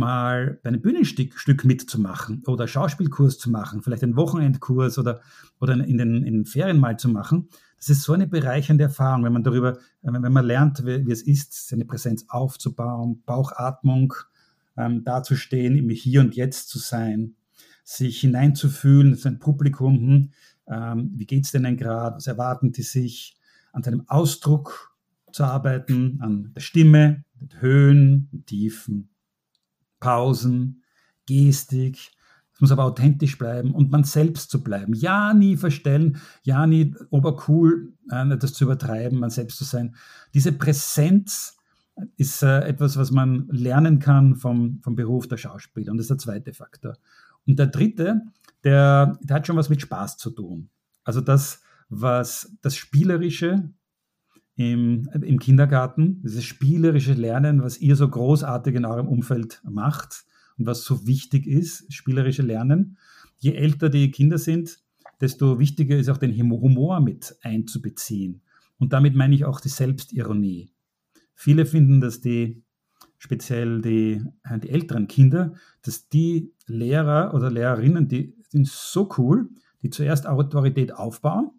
mal 0.00 0.58
bei 0.62 0.68
einem 0.68 0.82
Bühnenstück 0.82 1.38
Stück 1.38 1.64
mitzumachen 1.64 2.42
oder 2.46 2.66
Schauspielkurs 2.66 3.38
zu 3.38 3.50
machen, 3.50 3.82
vielleicht 3.82 4.02
einen 4.02 4.16
Wochenendkurs 4.16 4.98
oder, 4.98 5.20
oder 5.60 5.74
in, 5.74 5.98
den, 5.98 6.24
in 6.24 6.34
den 6.34 6.44
Ferien 6.46 6.80
mal 6.80 6.98
zu 6.98 7.08
machen. 7.08 7.48
Das 7.76 7.90
ist 7.90 8.02
so 8.02 8.12
eine 8.12 8.26
bereichernde 8.26 8.84
Erfahrung, 8.84 9.24
wenn 9.24 9.32
man 9.32 9.44
darüber, 9.44 9.78
wenn 10.02 10.32
man 10.32 10.44
lernt, 10.44 10.84
wie, 10.84 11.06
wie 11.06 11.12
es 11.12 11.22
ist, 11.22 11.68
seine 11.68 11.84
Präsenz 11.84 12.26
aufzubauen, 12.28 13.22
Bauchatmung, 13.24 14.14
ähm, 14.76 15.04
dazustehen, 15.04 15.76
im 15.76 15.88
Hier 15.90 16.20
und 16.20 16.34
Jetzt 16.34 16.68
zu 16.68 16.78
sein, 16.78 17.36
sich 17.84 18.20
hineinzufühlen, 18.20 19.14
sein 19.16 19.38
Publikum, 19.38 19.98
hm, 19.98 20.30
ähm, 20.68 21.10
wie 21.14 21.26
geht 21.26 21.44
es 21.44 21.52
denn 21.52 21.76
gerade, 21.76 22.16
was 22.16 22.26
erwarten 22.26 22.72
die 22.72 22.82
sich, 22.82 23.36
an 23.72 23.82
seinem 23.82 24.08
Ausdruck 24.08 24.89
zu 25.32 25.44
arbeiten, 25.44 26.18
an 26.20 26.52
der 26.54 26.60
Stimme, 26.60 27.24
den 27.34 27.60
Höhen, 27.60 28.28
den 28.32 28.44
Tiefen. 28.46 29.10
Pausen, 30.00 30.82
Gestik. 31.26 32.10
Es 32.52 32.60
muss 32.60 32.72
aber 32.72 32.84
authentisch 32.84 33.38
bleiben 33.38 33.72
und 33.72 33.90
man 33.90 34.04
selbst 34.04 34.50
zu 34.50 34.62
bleiben. 34.62 34.92
Ja, 34.94 35.32
nie 35.32 35.56
verstellen, 35.56 36.18
ja, 36.42 36.66
nie 36.66 36.94
obercool, 37.10 37.92
äh, 38.10 38.36
das 38.36 38.52
zu 38.52 38.64
übertreiben, 38.64 39.18
man 39.18 39.30
selbst 39.30 39.58
zu 39.58 39.64
sein. 39.64 39.94
Diese 40.34 40.52
Präsenz 40.52 41.56
ist 42.16 42.42
äh, 42.42 42.60
etwas, 42.60 42.96
was 42.96 43.10
man 43.10 43.48
lernen 43.48 43.98
kann 43.98 44.36
vom, 44.36 44.80
vom 44.82 44.94
Beruf 44.94 45.28
der 45.28 45.36
Schauspieler. 45.36 45.92
Und 45.92 45.98
das 45.98 46.04
ist 46.04 46.10
der 46.10 46.18
zweite 46.18 46.52
Faktor. 46.52 46.96
Und 47.46 47.58
der 47.58 47.66
dritte, 47.66 48.22
der, 48.64 49.18
der 49.22 49.36
hat 49.36 49.46
schon 49.46 49.56
was 49.56 49.70
mit 49.70 49.80
Spaß 49.80 50.16
zu 50.18 50.30
tun. 50.30 50.70
Also 51.04 51.20
das, 51.20 51.62
was 51.88 52.54
das 52.60 52.76
Spielerische, 52.76 53.70
im, 54.60 55.08
im 55.22 55.38
Kindergarten, 55.38 56.20
dieses 56.22 56.44
spielerische 56.44 57.14
Lernen, 57.14 57.62
was 57.62 57.78
ihr 57.78 57.96
so 57.96 58.06
großartig 58.06 58.74
in 58.74 58.84
eurem 58.84 59.08
Umfeld 59.08 59.62
macht 59.64 60.26
und 60.58 60.66
was 60.66 60.84
so 60.84 61.06
wichtig 61.06 61.46
ist, 61.46 61.90
spielerische 61.90 62.42
Lernen. 62.42 62.98
Je 63.38 63.54
älter 63.54 63.88
die 63.88 64.10
Kinder 64.10 64.36
sind, 64.36 64.76
desto 65.18 65.58
wichtiger 65.58 65.96
ist 65.96 66.10
auch 66.10 66.18
den 66.18 66.38
Humor 66.38 67.00
mit 67.00 67.38
einzubeziehen. 67.40 68.42
Und 68.78 68.92
damit 68.92 69.14
meine 69.14 69.34
ich 69.34 69.46
auch 69.46 69.60
die 69.62 69.70
Selbstironie. 69.70 70.70
Viele 71.34 71.64
finden, 71.64 72.02
dass 72.02 72.20
die, 72.20 72.62
speziell 73.16 73.80
die, 73.80 74.22
die 74.62 74.68
älteren 74.68 75.08
Kinder, 75.08 75.54
dass 75.80 76.10
die 76.10 76.52
Lehrer 76.66 77.32
oder 77.32 77.50
Lehrerinnen, 77.50 78.08
die 78.08 78.34
sind 78.50 78.68
so 78.68 79.08
cool, 79.16 79.48
die 79.82 79.88
zuerst 79.88 80.26
Autorität 80.26 80.92
aufbauen 80.92 81.50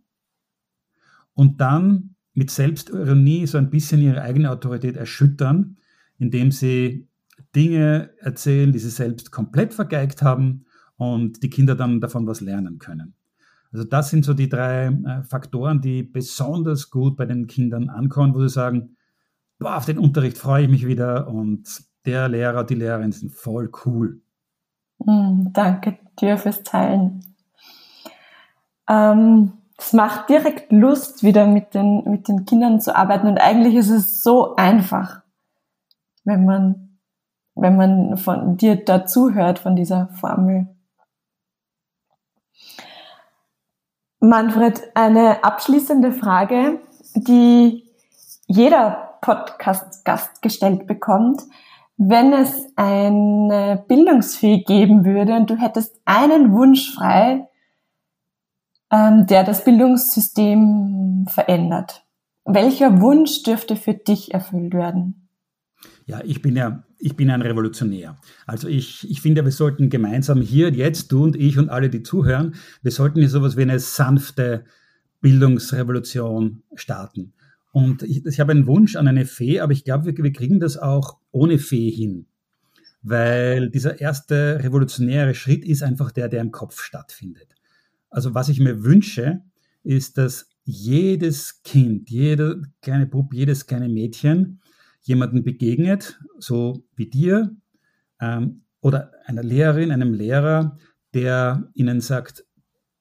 und 1.34 1.62
dann 1.62 2.11
mit 2.34 2.50
Selbstironie 2.50 3.46
so 3.48 3.58
ein 3.58 3.70
bisschen 3.70 4.02
ihre 4.02 4.22
eigene 4.22 4.52
Autorität 4.52 4.96
erschüttern, 4.96 5.78
indem 6.18 6.52
sie 6.52 7.08
Dinge 7.56 8.12
erzählen, 8.20 8.72
die 8.72 8.80
sie 8.80 8.90
selbst 8.90 9.32
komplett 9.32 9.74
vergeigt 9.74 10.22
haben 10.22 10.66
und 10.96 11.44
die 11.44 11.50
Kinder 11.50 11.76
dann 11.76 12.00
davon 12.00 12.28
was 12.28 12.42
lernen 12.42 12.80
können. 12.80 13.16
Also 13.74 13.86
das 13.86 14.10
sind 14.10 14.26
so 14.26 14.34
die 14.34 14.50
drei 14.50 14.88
äh, 14.88 15.24
Faktoren, 15.24 15.82
die 15.82 16.04
besonders 16.04 16.90
gut 16.90 17.16
bei 17.16 17.26
den 17.26 17.48
Kindern 17.48 17.90
ankommen, 17.90 18.34
wo 18.34 18.42
sie 18.42 18.50
sagen, 18.50 18.98
boah, 19.60 19.78
auf 19.78 19.86
den 19.86 19.98
Unterricht 19.98 20.38
freue 20.38 20.64
ich 20.64 20.70
mich 20.70 20.86
wieder 20.86 21.28
und 21.28 21.84
der 22.06 22.28
Lehrer, 22.28 22.64
die 22.64 22.76
Lehrerin 22.76 23.12
sind 23.12 23.32
voll 23.32 23.72
cool. 23.86 24.22
Mm, 25.00 25.54
danke 25.54 26.00
dir 26.20 26.38
fürs 26.38 26.64
Teilen. 26.64 27.24
Ähm, 28.90 29.54
es 29.82 29.94
macht 29.94 30.30
direkt 30.30 30.72
Lust, 30.72 31.24
wieder 31.24 31.48
mit 31.48 31.74
den, 31.74 32.04
mit 32.06 32.28
den 32.28 32.46
Kindern 32.46 32.80
zu 32.80 32.96
arbeiten. 32.96 33.28
Und 33.28 33.40
eigentlich 33.40 33.76
ist 33.76 33.90
es 33.90 34.22
so 34.22 34.56
einfach, 34.56 35.22
wenn 36.24 36.46
man, 36.46 37.00
wenn 37.56 37.76
man 37.76 38.18
von 38.18 38.58
dir 38.58 38.86
dazu 38.86 39.34
hört, 39.34 39.58
von 39.58 39.76
dieser 39.76 40.10
Formel. 40.20 40.68
Manfred, 44.20 44.92
eine 44.94 45.44
abschließende 45.44 46.12
Frage, 46.12 46.80
die 47.16 47.84
jeder 48.46 49.18
Podcast-Gast 49.22 50.44
gestellt 50.44 50.86
bekommt. 50.86 51.42
Wenn 51.98 52.34
es 52.34 52.72
eine 52.76 53.84
Bildungsfee 53.88 54.60
geben 54.60 55.06
würde 55.06 55.34
und 55.34 55.50
du 55.50 55.56
hättest 55.56 56.00
einen 56.06 56.52
Wunsch 56.52 56.94
frei, 56.94 57.48
ähm, 58.92 59.26
der 59.28 59.44
das 59.44 59.64
Bildungssystem 59.64 61.26
verändert. 61.30 62.04
Welcher 62.46 63.02
Wunsch 63.02 63.44
dürfte 63.44 63.76
für 63.76 63.94
dich 63.94 64.34
erfüllt 64.34 64.74
werden? 64.74 65.30
Ja, 66.06 66.22
ich 66.26 66.42
bin 66.42 66.56
ja, 66.56 66.84
ich 66.98 67.16
bin 67.16 67.30
ein 67.30 67.42
Revolutionär. 67.42 68.18
Also 68.46 68.68
ich, 68.68 69.10
ich 69.10 69.22
finde, 69.22 69.46
wir 69.46 69.52
sollten 69.52 69.90
gemeinsam 69.90 70.42
hier, 70.42 70.72
jetzt, 70.72 71.12
du 71.12 71.24
und 71.24 71.36
ich 71.36 71.58
und 71.58 71.70
alle, 71.70 71.90
die 71.90 72.04
zuhören, 72.04 72.56
wir 72.82 72.92
sollten 72.92 73.20
hier 73.20 73.30
sowas 73.30 73.56
wie 73.56 73.62
eine 73.62 73.80
sanfte 73.80 74.66
Bildungsrevolution 75.22 76.64
starten. 76.74 77.34
Und 77.72 78.04
ich, 78.04 78.26
ich 78.26 78.40
habe 78.40 78.52
einen 78.52 78.68
Wunsch 78.68 78.96
an 78.96 79.08
eine 79.08 79.26
Fee, 79.26 79.62
aber 79.62 79.72
ich 79.72 79.86
glaube, 79.86 80.06
wir, 80.06 80.24
wir 80.24 80.34
kriegen 80.34 80.60
das 80.60 80.78
auch 80.78 81.18
ohne 81.32 81.60
Fee 81.60 81.90
hin. 81.90 82.26
Weil 83.04 83.70
dieser 83.70 84.02
erste 84.02 84.60
revolutionäre 84.62 85.34
Schritt 85.34 85.64
ist 85.64 85.82
einfach 85.82 86.12
der, 86.12 86.28
der 86.28 86.42
im 86.42 86.52
Kopf 86.52 86.82
stattfindet. 86.82 87.51
Also 88.12 88.36
was 88.36 88.50
ich 88.50 88.60
mir 88.60 88.84
wünsche, 88.84 89.42
ist, 89.84 90.18
dass 90.18 90.50
jedes 90.64 91.64
Kind, 91.64 92.10
jeder 92.10 92.62
kleine 92.82 93.08
Bub, 93.08 93.34
jedes 93.34 93.66
kleine 93.66 93.90
Mädchen 93.90 94.62
jemanden 95.02 95.44
begegnet, 95.44 96.20
so 96.38 96.86
wie 96.96 97.10
dir, 97.10 97.56
ähm, 98.20 98.64
oder 98.82 99.12
einer 99.26 99.44
Lehrerin, 99.44 99.92
einem 99.92 100.14
Lehrer, 100.14 100.78
der 101.14 101.70
ihnen 101.74 102.02
sagt, 102.02 102.46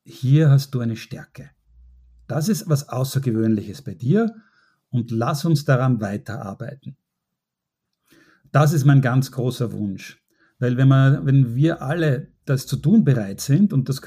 hier 0.04 0.50
hast 0.50 0.74
du 0.74 0.80
eine 0.80 0.96
Stärke. 0.96 1.50
Das 2.26 2.48
ist 2.48 2.68
was 2.68 2.88
Außergewöhnliches 2.88 3.82
bei 3.82 3.94
dir 3.94 4.34
und 4.90 5.10
lass 5.10 5.44
uns 5.44 5.64
daran 5.64 6.00
weiterarbeiten. 6.00 6.96
Das 8.52 8.72
ist 8.72 8.84
mein 8.84 9.00
ganz 9.00 9.30
großer 9.30 9.72
Wunsch. 9.72 10.22
Weil 10.58 10.76
wenn, 10.76 10.88
man, 10.88 11.24
wenn 11.26 11.54
wir 11.54 11.82
alle 11.82 12.32
das 12.44 12.66
zu 12.66 12.76
tun 12.76 13.04
bereit 13.04 13.40
sind, 13.40 13.72
und 13.72 13.88
das 13.88 14.02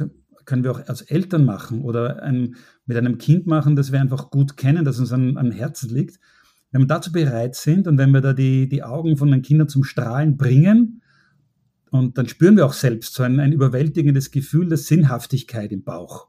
können 0.46 0.64
wir 0.64 0.72
auch 0.72 0.88
als 0.88 1.02
Eltern 1.02 1.46
machen 1.46 1.82
oder 1.82 2.22
ein, 2.24 2.56
mit 2.86 2.98
einem 2.98 3.18
Kind 3.18 3.48
machen, 3.48 3.76
das 3.76 3.92
wir 3.92 4.02
einfach 4.02 4.30
gut 4.30 4.58
kennen, 4.58 4.86
das 4.86 5.00
uns 5.00 5.12
an, 5.12 5.38
an 5.38 5.52
Herzen 5.52 5.90
liegt, 5.90 6.20
wenn 6.72 6.82
wir 6.82 6.88
dazu 6.88 7.12
bereit 7.12 7.56
sind 7.56 7.88
und 7.88 7.98
wenn 7.98 8.12
wir 8.12 8.22
da 8.22 8.34
die, 8.34 8.68
die 8.68 8.84
Augen 8.84 9.18
von 9.18 9.32
den 9.32 9.42
Kindern 9.42 9.70
zum 9.70 9.84
Strahlen 9.84 10.38
bringen, 10.38 11.02
und 11.94 12.18
dann 12.18 12.28
spüren 12.28 12.58
wir 12.58 12.66
auch 12.66 12.74
selbst 12.74 13.14
so 13.14 13.22
ein, 13.22 13.40
ein 13.40 13.52
überwältigendes 13.52 14.32
Gefühl 14.32 14.68
der 14.68 14.80
Sinnhaftigkeit 14.80 15.72
im 15.72 15.84
Bauch. 15.84 16.28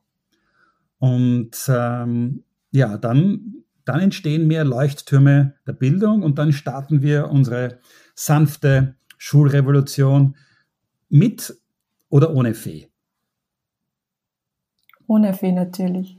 Und 0.98 1.56
ähm, 1.68 2.44
ja, 2.70 2.98
dann, 2.98 3.64
dann 3.86 4.00
entstehen 4.00 4.46
mehr 4.46 4.66
Leuchttürme 4.66 5.54
der 5.66 5.72
Bildung 5.72 6.22
und 6.22 6.38
dann 6.38 6.52
starten 6.52 7.00
wir 7.00 7.30
unsere 7.30 7.78
sanfte 8.14 8.96
Schulrevolution 9.16 10.36
mit 11.08 11.56
oder 12.10 12.34
ohne 12.34 12.52
Fee. 12.52 12.88
Ohne 15.06 15.34
Fee 15.34 15.52
natürlich. 15.52 16.18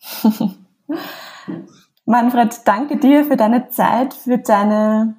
Manfred, 2.04 2.60
danke 2.64 2.98
dir 2.98 3.24
für 3.24 3.36
deine 3.36 3.68
Zeit, 3.68 4.14
für 4.14 4.38
deine 4.38 5.16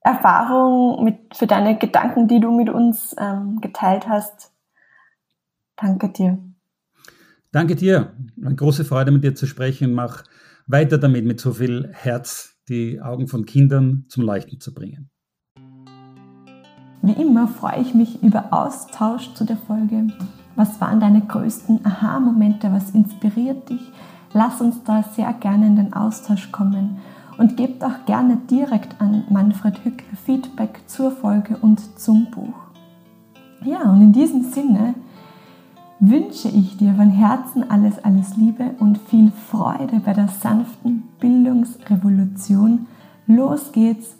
Erfahrung, 0.00 1.04
mit, 1.04 1.36
für 1.36 1.46
deine 1.46 1.76
Gedanken, 1.76 2.28
die 2.28 2.40
du 2.40 2.50
mit 2.50 2.70
uns 2.70 3.14
ähm, 3.18 3.60
geteilt 3.60 4.08
hast. 4.08 4.52
Danke 5.76 6.08
dir. 6.08 6.38
Danke 7.52 7.76
dir. 7.76 8.14
Eine 8.42 8.54
große 8.54 8.84
Freude, 8.84 9.10
mit 9.10 9.24
dir 9.24 9.34
zu 9.34 9.46
sprechen. 9.46 9.92
Mach 9.92 10.24
weiter 10.66 10.98
damit, 10.98 11.24
mit 11.24 11.40
so 11.40 11.52
viel 11.52 11.90
Herz 11.92 12.56
die 12.68 13.00
Augen 13.00 13.28
von 13.28 13.46
Kindern 13.46 14.04
zum 14.08 14.24
Leuchten 14.24 14.60
zu 14.60 14.74
bringen. 14.74 15.10
Wie 17.02 17.12
immer 17.12 17.48
freue 17.48 17.80
ich 17.80 17.94
mich 17.94 18.22
über 18.22 18.52
Austausch 18.52 19.32
zu 19.34 19.44
der 19.44 19.56
Folge. 19.56 20.08
Was 20.58 20.80
waren 20.80 20.98
deine 20.98 21.20
größten 21.20 21.86
Aha-Momente? 21.86 22.72
Was 22.72 22.90
inspiriert 22.90 23.70
dich? 23.70 23.92
Lass 24.32 24.60
uns 24.60 24.82
da 24.82 25.04
sehr 25.04 25.32
gerne 25.34 25.68
in 25.68 25.76
den 25.76 25.92
Austausch 25.92 26.50
kommen 26.50 26.98
und 27.38 27.56
gebt 27.56 27.84
auch 27.84 28.04
gerne 28.06 28.38
direkt 28.50 29.00
an 29.00 29.22
Manfred 29.30 29.84
Hück 29.84 30.02
Feedback 30.26 30.80
zur 30.88 31.12
Folge 31.12 31.56
und 31.58 32.00
zum 32.00 32.26
Buch. 32.32 32.56
Ja, 33.64 33.88
und 33.88 34.02
in 34.02 34.12
diesem 34.12 34.50
Sinne 34.50 34.96
wünsche 36.00 36.48
ich 36.48 36.76
dir 36.76 36.92
von 36.94 37.10
Herzen 37.10 37.70
alles, 37.70 38.02
alles 38.02 38.36
Liebe 38.36 38.72
und 38.80 38.98
viel 38.98 39.30
Freude 39.30 40.00
bei 40.04 40.12
der 40.12 40.26
sanften 40.26 41.04
Bildungsrevolution. 41.20 42.88
Los 43.28 43.70
geht's 43.70 44.16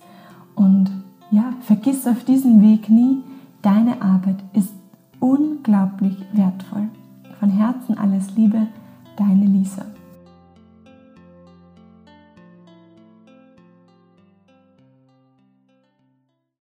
und 0.54 0.92
ja, 1.32 1.52
vergiss 1.62 2.06
auf 2.06 2.22
diesem 2.22 2.62
Weg 2.62 2.88
nie, 2.88 3.24
deine 3.60 4.00
Arbeit 4.00 4.36
ist 4.52 4.72
unglaublich 5.20 6.16
wertvoll. 6.32 6.88
Von 7.38 7.50
Herzen 7.50 7.98
alles 7.98 8.34
Liebe, 8.36 8.66
deine 9.16 9.46
Lisa. 9.46 9.84